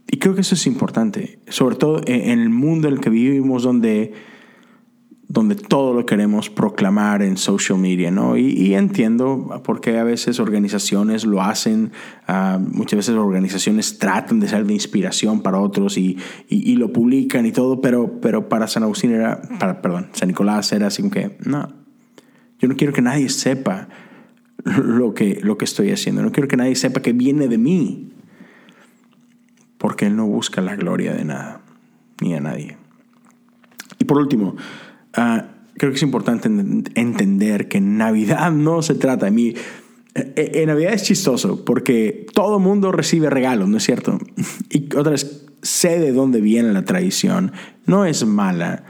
Y 0.08 0.18
creo 0.18 0.36
que 0.36 0.42
eso 0.42 0.56
es 0.56 0.68
importante, 0.68 1.40
sobre 1.50 1.76
todo 1.76 2.02
en 2.06 2.40
el 2.40 2.50
mundo 2.50 2.88
en 2.88 2.94
el 2.94 3.00
que 3.00 3.10
vivimos 3.10 3.64
donde, 3.64 4.14
donde 5.28 5.56
todo 5.56 5.94
lo 5.94 6.06
queremos 6.06 6.50
proclamar 6.50 7.24
en 7.24 7.38
social 7.38 7.80
media, 7.80 8.12
¿no? 8.12 8.38
Y, 8.38 8.76
entiendo 8.76 9.62
por 9.64 9.82
qué 9.82 9.98
a 9.98 10.04
veces 10.04 10.40
organizaciones 10.40 11.26
lo 11.26 11.42
hacen, 11.42 11.92
uh, 12.28 12.60
muchas 12.60 12.98
veces 12.98 13.16
organizaciones 13.16 13.98
tratan 13.98 14.40
de 14.40 14.48
ser 14.48 14.66
de 14.66 14.74
inspiración 14.74 15.42
para 15.42 15.60
otros 15.60 15.98
y, 15.98 16.18
y, 16.48 16.76
lo 16.76 16.94
publican 16.94 17.46
y 17.46 17.52
todo, 17.52 17.82
pero, 17.82 18.20
pero 18.22 18.50
para 18.50 18.68
San 18.68 18.84
Agustín 18.84 19.12
era, 19.12 19.42
para, 19.60 19.82
perdón, 19.82 20.10
San 20.14 20.28
Nicolás 20.28 20.72
era 20.72 20.88
así 20.88 21.02
como 21.02 21.14
que, 21.14 21.38
no, 21.44 21.74
yo 22.60 22.68
no 22.68 22.76
quiero 22.76 22.94
que 22.94 23.02
nadie 23.02 23.30
sepa 23.30 23.90
lo 24.64 25.14
que, 25.14 25.40
lo 25.42 25.58
que 25.58 25.66
estoy 25.66 25.92
haciendo, 25.92 26.22
no 26.22 26.32
quiero 26.32 26.48
que 26.48 26.58
nadie 26.58 26.76
sepa 26.76 27.02
que 27.02 27.14
viene 27.14 27.48
de 27.48 27.58
mí 27.58 28.12
porque 29.78 30.06
Él 30.06 30.16
no 30.16 30.26
busca 30.26 30.62
la 30.62 30.76
gloria 30.76 31.14
de 31.14 31.26
nada, 31.26 31.62
ni 32.22 32.34
a 32.34 32.40
nadie. 32.40 32.78
Y 34.00 34.06
por 34.06 34.18
último, 34.18 34.56
ah, 35.16 35.46
creo 35.78 35.92
que 35.92 35.98
es 35.98 36.04
importante 36.04 36.48
entender 36.48 37.68
que 37.68 37.82
Navidad 37.82 38.52
no 38.52 38.82
se 38.82 38.96
trata 38.96 39.26
de 39.26 39.32
mí. 39.32 39.54
Eh, 40.16 40.34
eh, 40.36 40.52
en 40.56 40.68
Navidad 40.68 40.94
es 40.94 41.04
chistoso 41.04 41.66
porque 41.66 42.26
todo 42.34 42.60
mundo 42.60 42.92
recibe 42.92 43.30
regalos, 43.30 43.68
¿no 43.68 43.78
es 43.78 43.84
cierto? 43.84 44.20
Y 44.70 44.96
otra 44.96 45.12
vez, 45.12 45.46
sé 45.62 46.00
de 46.00 46.12
dónde 46.12 46.42
viene 46.42 46.72
la 46.74 46.86
tradición, 46.86 47.52
no 47.86 48.06
es 48.06 48.26
mala, 48.26 48.84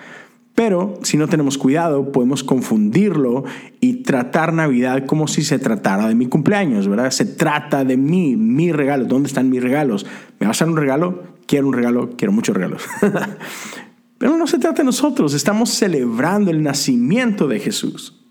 pero 0.56 1.00
si 1.04 1.18
no 1.18 1.28
tenemos 1.28 1.58
cuidado, 1.58 2.14
podemos 2.14 2.44
confundirlo 2.44 3.44
y 3.82 4.04
tratar 4.04 4.54
Navidad 4.54 5.06
como 5.06 5.28
si 5.28 5.44
se 5.44 5.60
tratara 5.60 6.08
de 6.08 6.16
mi 6.16 6.28
cumpleaños, 6.28 6.88
¿verdad? 6.88 7.12
Se 7.12 7.26
trata 7.26 7.84
de 7.84 7.98
mí, 7.98 8.38
mi 8.38 8.72
regalo. 8.72 9.04
¿Dónde 9.04 9.28
están 9.28 9.50
mis 9.50 9.62
regalos? 9.62 10.06
¿Me 10.40 10.48
vas 10.48 10.62
a 10.62 10.66
dar 10.66 10.72
un 10.72 10.78
regalo? 10.78 11.24
Quiero 11.46 11.68
un 11.68 11.74
regalo, 11.74 12.12
quiero 12.16 12.32
muchos 12.32 12.56
regalos. 12.56 12.84
no 14.32 14.48
se 14.48 14.60
trata 14.60 14.78
de 14.78 14.86
nosotros, 14.86 15.34
estamos 15.34 15.70
celebrando 15.70 16.52
el 16.52 16.64
nacimiento 16.64 17.48
de 17.48 17.60
Jesús. 17.60 18.26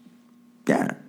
Ya. 0.67 1.01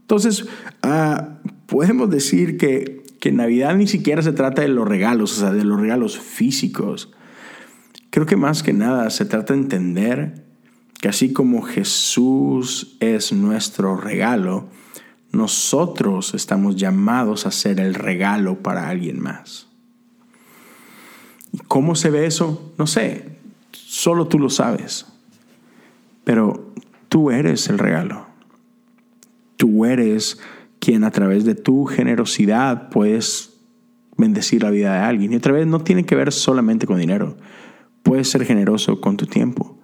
Entonces, 0.00 0.46
ah, 0.82 1.40
podemos 1.66 2.08
decir 2.10 2.56
que, 2.56 3.04
que 3.20 3.32
Navidad 3.32 3.74
ni 3.76 3.86
siquiera 3.86 4.22
se 4.22 4.32
trata 4.32 4.62
de 4.62 4.68
los 4.68 4.88
regalos, 4.88 5.36
o 5.36 5.40
sea, 5.40 5.52
de 5.52 5.64
los 5.64 5.80
regalos 5.80 6.18
físicos. 6.18 7.12
Creo 8.10 8.26
que 8.26 8.36
más 8.36 8.62
que 8.62 8.72
nada 8.72 9.10
se 9.10 9.24
trata 9.24 9.54
de 9.54 9.60
entender 9.60 10.44
que 11.00 11.08
así 11.08 11.32
como 11.32 11.62
Jesús 11.62 12.96
es 13.00 13.32
nuestro 13.32 13.96
regalo, 13.96 14.68
nosotros 15.32 16.34
estamos 16.34 16.76
llamados 16.76 17.46
a 17.46 17.50
ser 17.50 17.80
el 17.80 17.94
regalo 17.94 18.62
para 18.62 18.88
alguien 18.88 19.18
más. 19.18 19.66
¿Y 21.52 21.58
cómo 21.58 21.96
se 21.96 22.10
ve 22.10 22.26
eso? 22.26 22.72
No 22.78 22.86
sé, 22.86 23.31
solo 24.02 24.26
tú 24.26 24.40
lo 24.40 24.50
sabes. 24.50 25.06
Pero 26.24 26.74
tú 27.08 27.30
eres 27.30 27.68
el 27.68 27.78
regalo. 27.78 28.26
Tú 29.56 29.84
eres 29.84 30.40
quien 30.80 31.04
a 31.04 31.12
través 31.12 31.44
de 31.44 31.54
tu 31.54 31.84
generosidad 31.84 32.88
puedes 32.90 33.60
bendecir 34.16 34.64
la 34.64 34.70
vida 34.70 34.92
de 34.92 34.98
alguien. 34.98 35.32
Y 35.32 35.36
otra 35.36 35.52
vez 35.52 35.68
no 35.68 35.84
tiene 35.84 36.04
que 36.04 36.16
ver 36.16 36.32
solamente 36.32 36.84
con 36.84 36.98
dinero. 36.98 37.36
Puedes 38.02 38.28
ser 38.28 38.44
generoso 38.44 39.00
con 39.00 39.16
tu 39.16 39.26
tiempo. 39.26 39.78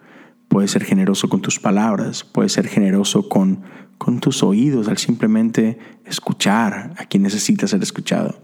Puedes 0.49 0.73
ser 0.73 0.83
generoso 0.83 1.29
con 1.29 1.41
tus 1.41 1.61
palabras, 1.61 2.25
puedes 2.25 2.53
ser 2.53 2.67
generoso 2.67 3.29
con, 3.29 3.61
con 3.99 4.19
tus 4.19 4.43
oídos 4.43 4.89
al 4.89 4.99
simplemente 4.99 5.79
escuchar 6.07 6.95
a 6.97 7.05
quien 7.05 7.23
necesita 7.23 7.69
ser 7.69 7.83
escuchado. 7.83 8.43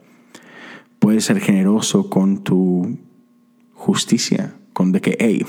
Puedes 1.01 1.25
ser 1.25 1.41
generoso 1.41 2.11
con 2.11 2.45
tu 2.45 2.99
justicia, 3.73 4.55
con 4.75 4.93
de 4.93 5.01
que, 5.01 5.17
hey, 5.19 5.47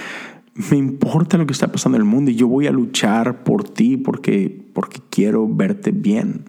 me 0.70 0.76
importa 0.76 1.38
lo 1.38 1.46
que 1.46 1.52
está 1.52 1.70
pasando 1.70 1.96
en 1.96 2.02
el 2.02 2.08
mundo 2.08 2.32
y 2.32 2.34
yo 2.34 2.48
voy 2.48 2.66
a 2.66 2.72
luchar 2.72 3.44
por 3.44 3.68
ti 3.68 3.96
porque, 3.96 4.64
porque 4.74 5.00
quiero 5.08 5.46
verte 5.46 5.92
bien. 5.92 6.46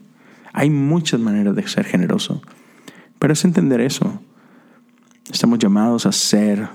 Hay 0.52 0.72
muchas 0.72 1.20
maneras 1.20 1.56
de 1.56 1.68
ser 1.68 1.86
generoso, 1.86 2.42
pero 3.20 3.34
es 3.34 3.46
entender 3.46 3.82
eso. 3.82 4.20
Estamos 5.32 5.60
llamados 5.60 6.06
a 6.06 6.12
ser 6.12 6.68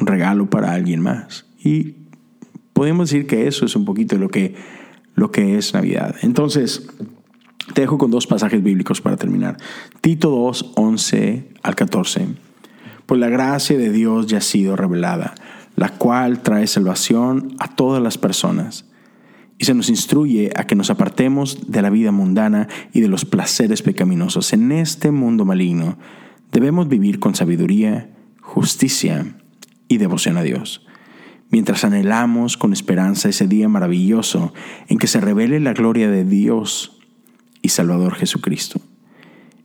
un 0.00 0.06
regalo 0.06 0.48
para 0.48 0.72
alguien 0.72 1.00
más. 1.00 1.46
Y 1.62 1.96
podemos 2.72 3.10
decir 3.10 3.26
que 3.26 3.46
eso 3.46 3.64
es 3.64 3.76
un 3.76 3.84
poquito 3.84 4.16
lo 4.16 4.28
que, 4.28 4.54
lo 5.14 5.30
que 5.30 5.56
es 5.56 5.72
Navidad. 5.72 6.16
Entonces, 6.22 6.88
te 7.74 7.80
dejo 7.80 7.98
con 7.98 8.10
dos 8.10 8.26
pasajes 8.26 8.62
bíblicos 8.62 9.00
para 9.00 9.16
terminar. 9.16 9.56
Tito 10.00 10.30
2, 10.30 10.72
11 10.76 11.48
al 11.62 11.74
14. 11.74 12.45
Pues 13.06 13.20
la 13.20 13.28
gracia 13.28 13.78
de 13.78 13.90
Dios 13.90 14.26
ya 14.26 14.38
ha 14.38 14.42
sido 14.42 14.76
revelada, 14.76 15.34
la 15.76 15.90
cual 15.90 16.42
trae 16.42 16.66
salvación 16.66 17.54
a 17.58 17.74
todas 17.74 18.02
las 18.02 18.18
personas. 18.18 18.84
Y 19.58 19.64
se 19.64 19.74
nos 19.74 19.88
instruye 19.88 20.52
a 20.56 20.66
que 20.66 20.74
nos 20.74 20.90
apartemos 20.90 21.70
de 21.70 21.80
la 21.82 21.90
vida 21.90 22.12
mundana 22.12 22.68
y 22.92 23.00
de 23.00 23.08
los 23.08 23.24
placeres 23.24 23.82
pecaminosos. 23.82 24.52
En 24.52 24.72
este 24.72 25.10
mundo 25.10 25.44
maligno 25.44 25.98
debemos 26.52 26.88
vivir 26.88 27.20
con 27.20 27.34
sabiduría, 27.34 28.10
justicia 28.40 29.36
y 29.88 29.98
devoción 29.98 30.36
a 30.36 30.42
Dios 30.42 30.86
mientras 31.50 31.84
anhelamos 31.84 32.56
con 32.56 32.72
esperanza 32.72 33.28
ese 33.28 33.46
día 33.46 33.68
maravilloso 33.68 34.52
en 34.88 34.98
que 34.98 35.06
se 35.06 35.20
revele 35.20 35.60
la 35.60 35.72
gloria 35.72 36.10
de 36.10 36.24
Dios 36.24 36.98
y 37.62 37.68
Salvador 37.68 38.14
Jesucristo. 38.14 38.80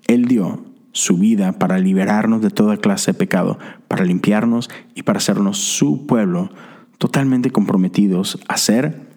Él 0.08 0.26
dio 0.26 0.64
su 0.92 1.18
vida 1.18 1.54
para 1.54 1.80
liberarnos 1.80 2.42
de 2.42 2.50
toda 2.50 2.78
clase 2.78 3.12
de 3.12 3.18
pecado, 3.18 3.60
para 3.88 4.06
limpiarnos 4.06 4.70
y 4.96 5.04
para 5.04 5.18
hacernos 5.18 5.58
su 5.58 6.06
pueblo 6.06 6.50
totalmente 6.98 7.52
comprometidos 7.52 8.40
a 8.48 8.56
hacer 8.56 9.10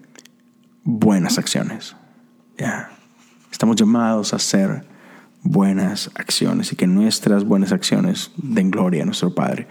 buenas 0.85 1.39
acciones. 1.39 1.97
Estamos 3.51 3.77
llamados 3.77 4.33
a 4.33 4.37
hacer 4.37 4.87
buenas 5.43 6.11
acciones 6.15 6.73
y 6.73 6.77
que 6.77 6.87
nuestras 6.87 7.45
buenas 7.45 7.73
acciones 7.73 8.33
den 8.37 8.71
gloria 8.71 9.03
a 9.03 9.07
nuestro 9.07 9.35
Padre. 9.35 9.69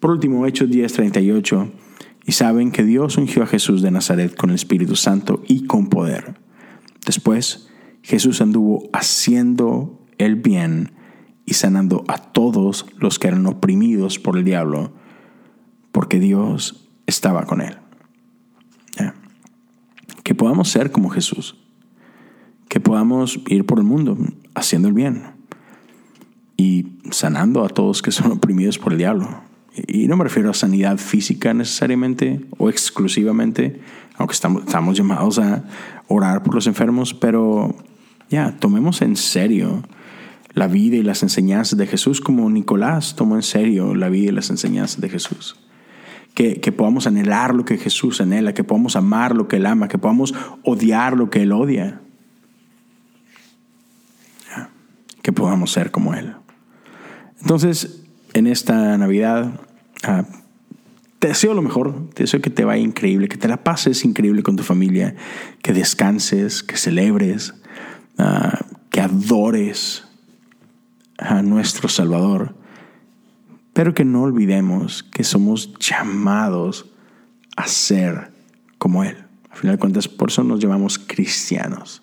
Por 0.00 0.10
último, 0.10 0.46
Hechos 0.46 0.68
10:38, 0.68 1.72
y 2.26 2.32
saben 2.32 2.70
que 2.70 2.84
Dios 2.84 3.16
ungió 3.16 3.42
a 3.42 3.46
Jesús 3.46 3.82
de 3.82 3.90
Nazaret 3.90 4.36
con 4.36 4.50
el 4.50 4.56
Espíritu 4.56 4.96
Santo 4.96 5.42
y 5.48 5.64
con 5.66 5.88
poder. 5.88 6.34
Después, 7.06 7.68
Jesús 8.02 8.40
anduvo 8.40 8.90
haciendo 8.92 10.06
el 10.18 10.36
bien 10.36 10.92
y 11.48 11.54
sanando 11.54 12.04
a 12.08 12.18
todos 12.18 12.84
los 12.98 13.18
que 13.18 13.28
eran 13.28 13.46
oprimidos 13.46 14.18
por 14.18 14.36
el 14.36 14.44
diablo, 14.44 14.92
porque 15.92 16.20
Dios 16.20 16.90
estaba 17.06 17.46
con 17.46 17.62
él. 17.62 17.78
Que 20.24 20.34
podamos 20.34 20.68
ser 20.68 20.92
como 20.92 21.08
Jesús, 21.08 21.56
que 22.68 22.80
podamos 22.80 23.40
ir 23.46 23.64
por 23.64 23.78
el 23.78 23.84
mundo 23.84 24.18
haciendo 24.54 24.88
el 24.88 24.94
bien 24.94 25.22
y 26.58 26.98
sanando 27.12 27.64
a 27.64 27.70
todos 27.70 28.02
que 28.02 28.10
son 28.10 28.32
oprimidos 28.32 28.78
por 28.78 28.92
el 28.92 28.98
diablo. 28.98 29.40
Y 29.86 30.06
no 30.06 30.18
me 30.18 30.24
refiero 30.24 30.50
a 30.50 30.54
sanidad 30.54 30.98
física 30.98 31.54
necesariamente 31.54 32.44
o 32.58 32.68
exclusivamente, 32.68 33.80
aunque 34.18 34.34
estamos, 34.34 34.64
estamos 34.64 34.98
llamados 34.98 35.38
a 35.38 35.64
orar 36.08 36.42
por 36.42 36.54
los 36.54 36.66
enfermos, 36.66 37.14
pero 37.14 37.74
ya, 38.28 38.54
tomemos 38.58 39.00
en 39.00 39.16
serio 39.16 39.82
la 40.58 40.66
vida 40.66 40.96
y 40.96 41.02
las 41.02 41.22
enseñanzas 41.22 41.78
de 41.78 41.86
Jesús 41.86 42.20
como 42.20 42.50
Nicolás 42.50 43.14
tomó 43.14 43.36
en 43.36 43.42
serio 43.42 43.94
la 43.94 44.08
vida 44.08 44.30
y 44.30 44.34
las 44.34 44.50
enseñanzas 44.50 45.00
de 45.00 45.08
Jesús. 45.08 45.56
Que, 46.34 46.60
que, 46.60 46.72
podamos 46.72 47.06
anhelar 47.06 47.54
lo 47.54 47.64
que 47.64 47.78
Jesús 47.78 48.20
anhela, 48.20 48.54
que 48.54 48.64
podamos 48.64 48.96
amar 48.96 49.34
lo 49.34 49.48
que 49.48 49.56
Él 49.56 49.66
ama, 49.66 49.88
que 49.88 49.98
podamos 49.98 50.34
odiar 50.64 51.16
lo 51.16 51.30
que 51.30 51.42
Él 51.42 51.52
odia. 51.52 52.00
Que 55.22 55.32
podamos 55.32 55.72
ser 55.72 55.90
como 55.90 56.14
Él. 56.14 56.34
Entonces, 57.40 58.02
en 58.34 58.46
esta 58.46 58.98
Navidad, 58.98 59.60
uh, 60.08 60.22
te 61.18 61.28
deseo 61.28 61.54
lo 61.54 61.62
mejor, 61.62 62.10
te 62.14 62.24
deseo 62.24 62.40
que 62.40 62.50
te 62.50 62.64
vaya 62.64 62.82
increíble, 62.82 63.28
que 63.28 63.36
te 63.36 63.48
la 63.48 63.62
pases 63.62 64.04
increíble 64.04 64.42
con 64.42 64.56
tu 64.56 64.62
familia, 64.62 65.14
que 65.62 65.72
descanses, 65.72 66.62
que 66.62 66.76
celebres, 66.76 67.54
uh, 68.18 68.56
que 68.90 69.00
adores 69.00 70.07
a 71.18 71.42
nuestro 71.42 71.88
Salvador, 71.88 72.54
pero 73.72 73.94
que 73.94 74.04
no 74.04 74.22
olvidemos 74.22 75.02
que 75.02 75.24
somos 75.24 75.74
llamados 75.78 76.90
a 77.56 77.66
ser 77.66 78.32
como 78.78 79.04
Él. 79.04 79.16
A 79.50 79.56
final 79.56 79.76
de 79.76 79.80
cuentas, 79.80 80.08
por 80.08 80.30
eso 80.30 80.44
nos 80.44 80.60
llamamos 80.60 80.98
cristianos. 80.98 82.02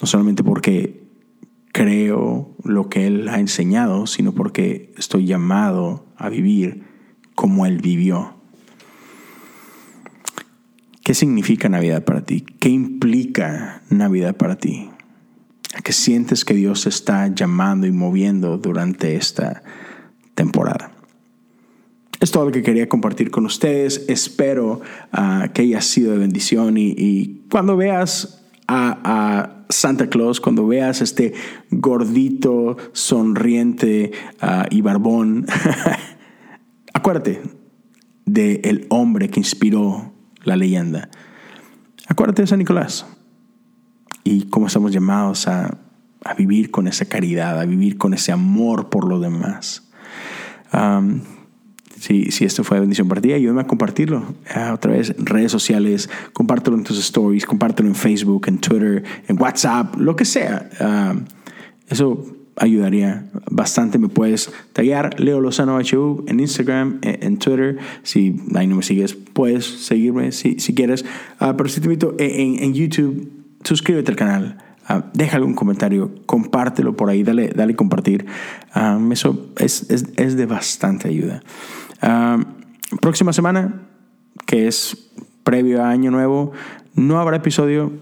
No 0.00 0.06
solamente 0.06 0.42
porque 0.42 1.06
creo 1.72 2.54
lo 2.64 2.88
que 2.88 3.06
Él 3.06 3.28
ha 3.28 3.38
enseñado, 3.38 4.06
sino 4.06 4.32
porque 4.32 4.94
estoy 4.96 5.26
llamado 5.26 6.06
a 6.16 6.28
vivir 6.28 6.84
como 7.34 7.66
Él 7.66 7.80
vivió. 7.82 8.34
¿Qué 11.04 11.14
significa 11.14 11.68
Navidad 11.68 12.04
para 12.04 12.24
ti? 12.24 12.40
¿Qué 12.40 12.68
implica 12.68 13.82
Navidad 13.90 14.36
para 14.36 14.56
ti? 14.56 14.90
¿A 15.86 15.88
qué 15.88 15.92
sientes 15.92 16.44
que 16.44 16.54
Dios 16.54 16.84
está 16.88 17.28
llamando 17.32 17.86
y 17.86 17.92
moviendo 17.92 18.58
durante 18.58 19.14
esta 19.14 19.62
temporada? 20.34 20.90
Es 22.18 22.32
todo 22.32 22.46
lo 22.46 22.50
que 22.50 22.64
quería 22.64 22.88
compartir 22.88 23.30
con 23.30 23.46
ustedes. 23.46 24.04
Espero 24.08 24.80
uh, 25.12 25.48
que 25.54 25.62
haya 25.62 25.80
sido 25.80 26.10
de 26.10 26.18
bendición 26.18 26.74
y, 26.76 27.44
cuando 27.52 27.76
veas 27.76 28.44
a, 28.66 29.62
Santa 29.68 30.08
Claus, 30.08 30.40
cuando 30.40 30.66
veas 30.66 31.02
este 31.02 31.34
gordito, 31.70 32.76
sonriente 32.92 34.10
uh, 34.42 34.66
y 34.68 34.80
barbón, 34.80 35.46
acuérdate 36.94 37.42
del 38.24 38.60
el 38.64 38.86
hombre 38.88 39.28
que 39.30 39.38
inspiró 39.38 40.12
la 40.42 40.56
leyenda. 40.56 41.10
Acuérdate 42.08 42.42
de 42.42 42.48
San 42.48 42.58
Nicolás 42.58 43.06
y 44.26 44.42
cómo 44.50 44.66
estamos 44.66 44.92
llamados 44.92 45.46
a, 45.46 45.78
a, 46.24 46.34
vivir 46.34 46.72
con 46.72 46.88
esa 46.88 47.04
caridad, 47.04 47.60
a 47.60 47.64
vivir 47.64 47.96
con 47.96 48.12
ese 48.12 48.32
amor 48.32 48.90
por 48.90 49.08
lo 49.08 49.20
demás. 49.20 49.88
Um, 50.72 51.20
si, 52.00 52.32
si, 52.32 52.44
esto 52.44 52.64
fue 52.64 52.80
bendición 52.80 53.06
para 53.06 53.20
ti, 53.20 53.32
ayúdame 53.32 53.60
a 53.60 53.66
compartirlo. 53.68 54.24
Uh, 54.54 54.72
otra 54.72 54.92
vez, 54.92 55.14
redes 55.16 55.52
sociales, 55.52 56.10
compártelo 56.32 56.76
en 56.76 56.82
tus 56.82 56.98
stories, 56.98 57.46
compártelo 57.46 57.88
en 57.88 57.94
Facebook, 57.94 58.48
en 58.48 58.58
Twitter, 58.58 59.04
en 59.28 59.40
WhatsApp, 59.40 59.94
lo 59.96 60.16
que 60.16 60.24
sea. 60.24 60.68
Uh, 60.80 61.20
eso 61.88 62.26
ayudaría 62.56 63.30
bastante. 63.48 63.96
Me 63.98 64.08
puedes 64.08 64.50
taggear 64.72 65.20
Leo 65.20 65.40
Lozano 65.40 65.78
HU 65.78 66.24
en 66.26 66.40
Instagram, 66.40 66.98
en, 67.02 67.22
en, 67.22 67.38
Twitter. 67.38 67.78
Si 68.02 68.42
ahí 68.56 68.66
no 68.66 68.74
me 68.74 68.82
sigues, 68.82 69.14
puedes 69.14 69.64
seguirme 69.64 70.32
si, 70.32 70.58
si 70.58 70.74
quieres. 70.74 71.04
Uh, 71.40 71.54
pero 71.56 71.68
si 71.68 71.80
te 71.80 71.86
invito 71.86 72.16
en, 72.18 72.62
en 72.62 72.74
YouTube, 72.74 73.35
suscríbete 73.66 74.10
al 74.10 74.16
canal. 74.16 74.58
Uh, 74.88 75.02
deja 75.12 75.36
algún 75.36 75.54
comentario, 75.54 76.14
compártelo 76.26 76.96
por 76.96 77.10
ahí, 77.10 77.24
dale, 77.24 77.48
dale 77.48 77.74
compartir. 77.74 78.24
Um, 78.74 79.10
eso 79.10 79.50
es, 79.58 79.90
es, 79.90 80.06
es, 80.16 80.36
de 80.36 80.46
bastante 80.46 81.08
ayuda. 81.08 81.42
Um, 82.02 82.44
próxima 83.00 83.32
semana, 83.32 83.88
que 84.46 84.68
es 84.68 85.10
previo 85.42 85.82
a 85.82 85.90
Año 85.90 86.12
Nuevo, 86.12 86.52
no 86.94 87.18
habrá 87.18 87.38
episodio. 87.38 87.92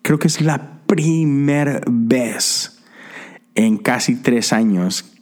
Creo 0.00 0.18
que 0.18 0.28
es 0.28 0.40
la 0.40 0.80
primera 0.86 1.82
vez 1.86 2.82
en 3.54 3.76
casi 3.76 4.16
tres 4.16 4.52
años 4.54 5.12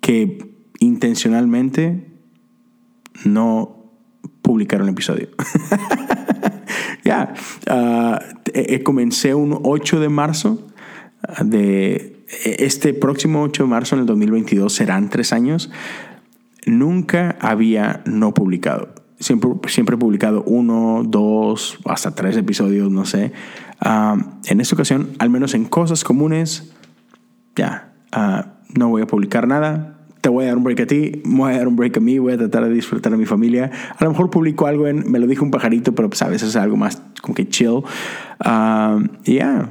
que 0.00 0.54
intencionalmente 0.78 2.06
no 3.24 3.79
publicaron 4.50 4.88
episodio. 4.88 5.28
ya, 7.04 7.34
uh, 7.70 8.82
comencé 8.82 9.32
un 9.32 9.60
8 9.62 10.00
de 10.00 10.08
marzo 10.08 10.66
de 11.44 12.24
este 12.42 12.94
próximo 12.94 13.42
8 13.42 13.62
de 13.62 13.68
marzo 13.68 13.94
en 13.94 14.00
el 14.00 14.06
2022 14.06 14.72
serán 14.72 15.08
tres 15.08 15.32
años. 15.32 15.70
Nunca 16.66 17.36
había 17.40 18.02
no 18.06 18.34
publicado. 18.34 18.88
Siempre, 19.20 19.50
siempre 19.68 19.94
he 19.94 19.98
publicado 19.98 20.42
uno, 20.42 21.02
dos, 21.06 21.78
hasta 21.84 22.12
tres 22.16 22.36
episodios, 22.36 22.90
no 22.90 23.04
sé. 23.04 23.32
Uh, 23.84 24.20
en 24.46 24.60
esta 24.60 24.74
ocasión, 24.74 25.10
al 25.20 25.30
menos 25.30 25.54
en 25.54 25.64
cosas 25.64 26.02
comunes, 26.02 26.72
ya, 27.54 27.92
uh, 28.16 28.48
no 28.76 28.88
voy 28.88 29.02
a 29.02 29.06
publicar 29.06 29.46
nada 29.46 29.99
te 30.20 30.28
voy 30.28 30.44
a 30.44 30.48
dar 30.48 30.58
un 30.58 30.64
break 30.64 30.80
a 30.80 30.86
ti, 30.86 31.22
voy 31.24 31.52
a 31.52 31.58
dar 31.58 31.68
un 31.68 31.76
break 31.76 31.96
a 31.96 32.00
mí, 32.00 32.18
voy 32.18 32.34
a 32.34 32.38
tratar 32.38 32.64
de 32.64 32.74
disfrutar 32.74 33.12
a 33.12 33.16
mi 33.16 33.26
familia. 33.26 33.70
A 33.96 34.04
lo 34.04 34.10
mejor 34.10 34.30
publico 34.30 34.66
algo 34.66 34.86
en, 34.86 35.10
me 35.10 35.18
lo 35.18 35.26
dijo 35.26 35.44
un 35.44 35.50
pajarito, 35.50 35.94
pero 35.94 36.08
pues 36.10 36.22
a 36.22 36.28
veces 36.28 36.50
es 36.50 36.56
algo 36.56 36.76
más 36.76 37.02
como 37.22 37.34
que 37.34 37.48
chill. 37.48 37.82
Uh, 38.44 39.08
y 39.24 39.36
ya, 39.36 39.68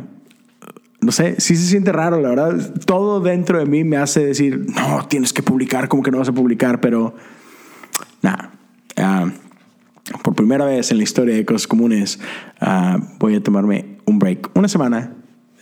no 1.02 1.12
sé, 1.12 1.40
sí 1.40 1.56
se 1.56 1.68
siente 1.68 1.92
raro, 1.92 2.20
la 2.20 2.30
verdad. 2.30 2.74
Todo 2.86 3.20
dentro 3.20 3.60
de 3.60 3.66
mí 3.66 3.84
me 3.84 3.98
hace 3.98 4.26
decir, 4.26 4.66
no, 4.76 5.06
tienes 5.08 5.34
que 5.34 5.44
publicar, 5.44 5.88
como 5.88 6.04
que 6.04 6.12
no 6.12 6.18
vas 6.18 6.30
a 6.30 6.34
publicar, 6.34 6.82
pero 6.82 7.16
nada. 8.22 8.52
Uh, 8.98 9.30
por 10.24 10.34
primera 10.34 10.66
vez 10.66 10.90
en 10.92 10.98
la 10.98 11.04
historia 11.04 11.36
de 11.36 11.46
Cosas 11.46 11.68
Comunes, 11.68 12.20
uh, 12.62 13.00
voy 13.20 13.36
a 13.36 13.44
tomarme 13.44 14.00
un 14.06 14.18
break. 14.18 14.50
Una 14.56 14.68
semana, 14.68 15.14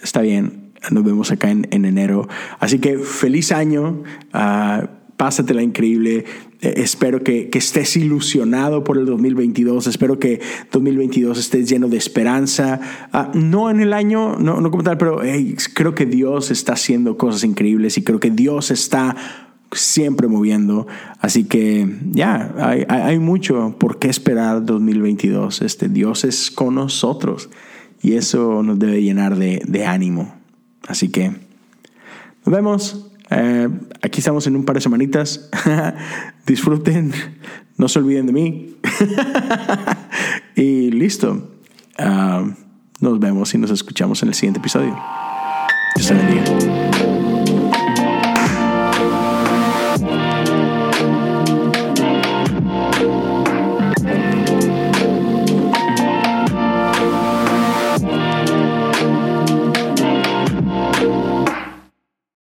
está 0.02 0.22
bien, 0.22 0.67
nos 0.92 1.04
vemos 1.04 1.32
acá 1.32 1.50
en, 1.52 1.68
en 1.72 1.86
enero. 1.86 2.28
Así 2.60 2.80
que 2.80 2.98
feliz 3.00 3.52
año. 3.52 4.04
Uh, 4.34 4.88
pásatela 5.18 5.64
increíble. 5.64 6.26
Eh, 6.62 6.74
espero 6.78 7.24
que, 7.24 7.50
que, 7.50 7.58
estés 7.58 7.98
ilusionado 7.98 8.84
por 8.84 8.98
el 8.98 9.06
2022. 9.06 9.88
Espero 9.88 10.20
que 10.20 10.40
2022 10.72 11.38
estés 11.38 11.68
lleno 11.68 11.90
de 11.90 11.98
esperanza. 11.98 12.80
Uh, 13.14 13.38
no 13.38 13.70
en 13.70 13.82
el 13.82 13.94
año, 13.94 14.38
no, 14.38 14.62
no 14.62 14.72
como 14.72 14.84
tal, 14.84 14.98
pero 14.98 15.20
creo 15.74 15.96
que 15.96 16.06
Dios 16.06 16.52
está 16.52 16.74
haciendo 16.74 17.18
cosas 17.18 17.44
increíbles 17.44 17.98
y 17.98 18.04
creo 18.04 18.20
que 18.20 18.32
Dios 18.32 18.72
está 18.72 19.16
siempre 19.72 20.28
moviendo. 20.28 20.88
Así 21.20 21.44
que 21.44 21.98
ya, 22.12 22.54
hay, 22.58 22.86
hay, 22.88 23.20
mucho 23.20 23.76
por 23.78 24.00
qué 24.00 24.08
esperar 24.08 24.66
2022. 24.66 25.62
Este, 25.62 25.90
Dios 25.90 26.24
es 26.24 26.52
con 26.52 26.76
nosotros 26.76 27.50
y 28.02 28.14
eso 28.14 28.64
nos 28.64 28.80
debe 28.80 29.02
llenar 29.02 29.38
de, 29.38 29.62
de 29.68 29.86
ánimo. 29.86 30.38
Así 30.88 31.10
que 31.10 31.30
nos 32.46 32.56
vemos. 32.56 33.12
Eh, 33.30 33.68
aquí 34.02 34.20
estamos 34.20 34.48
en 34.48 34.56
un 34.56 34.66
par 34.66 34.76
de 34.76 34.82
semanitas. 34.82 35.50
Disfruten. 36.46 37.14
No 37.78 37.88
se 37.88 38.00
olviden 38.00 38.28
de 38.28 38.34
mí. 38.34 38.76
y 40.56 40.92
listo. 40.92 41.52
Uh, 42.00 42.52
nos 43.00 43.20
vemos 43.20 43.54
y 43.54 43.58
nos 43.58 43.72
escuchamos 43.72 44.22
en 44.24 44.30
el 44.30 44.36
siguiente 44.36 44.60
episodio. 44.60 44.98
Dios 45.96 46.08
te 46.08 46.14
bendiga. 46.14 47.17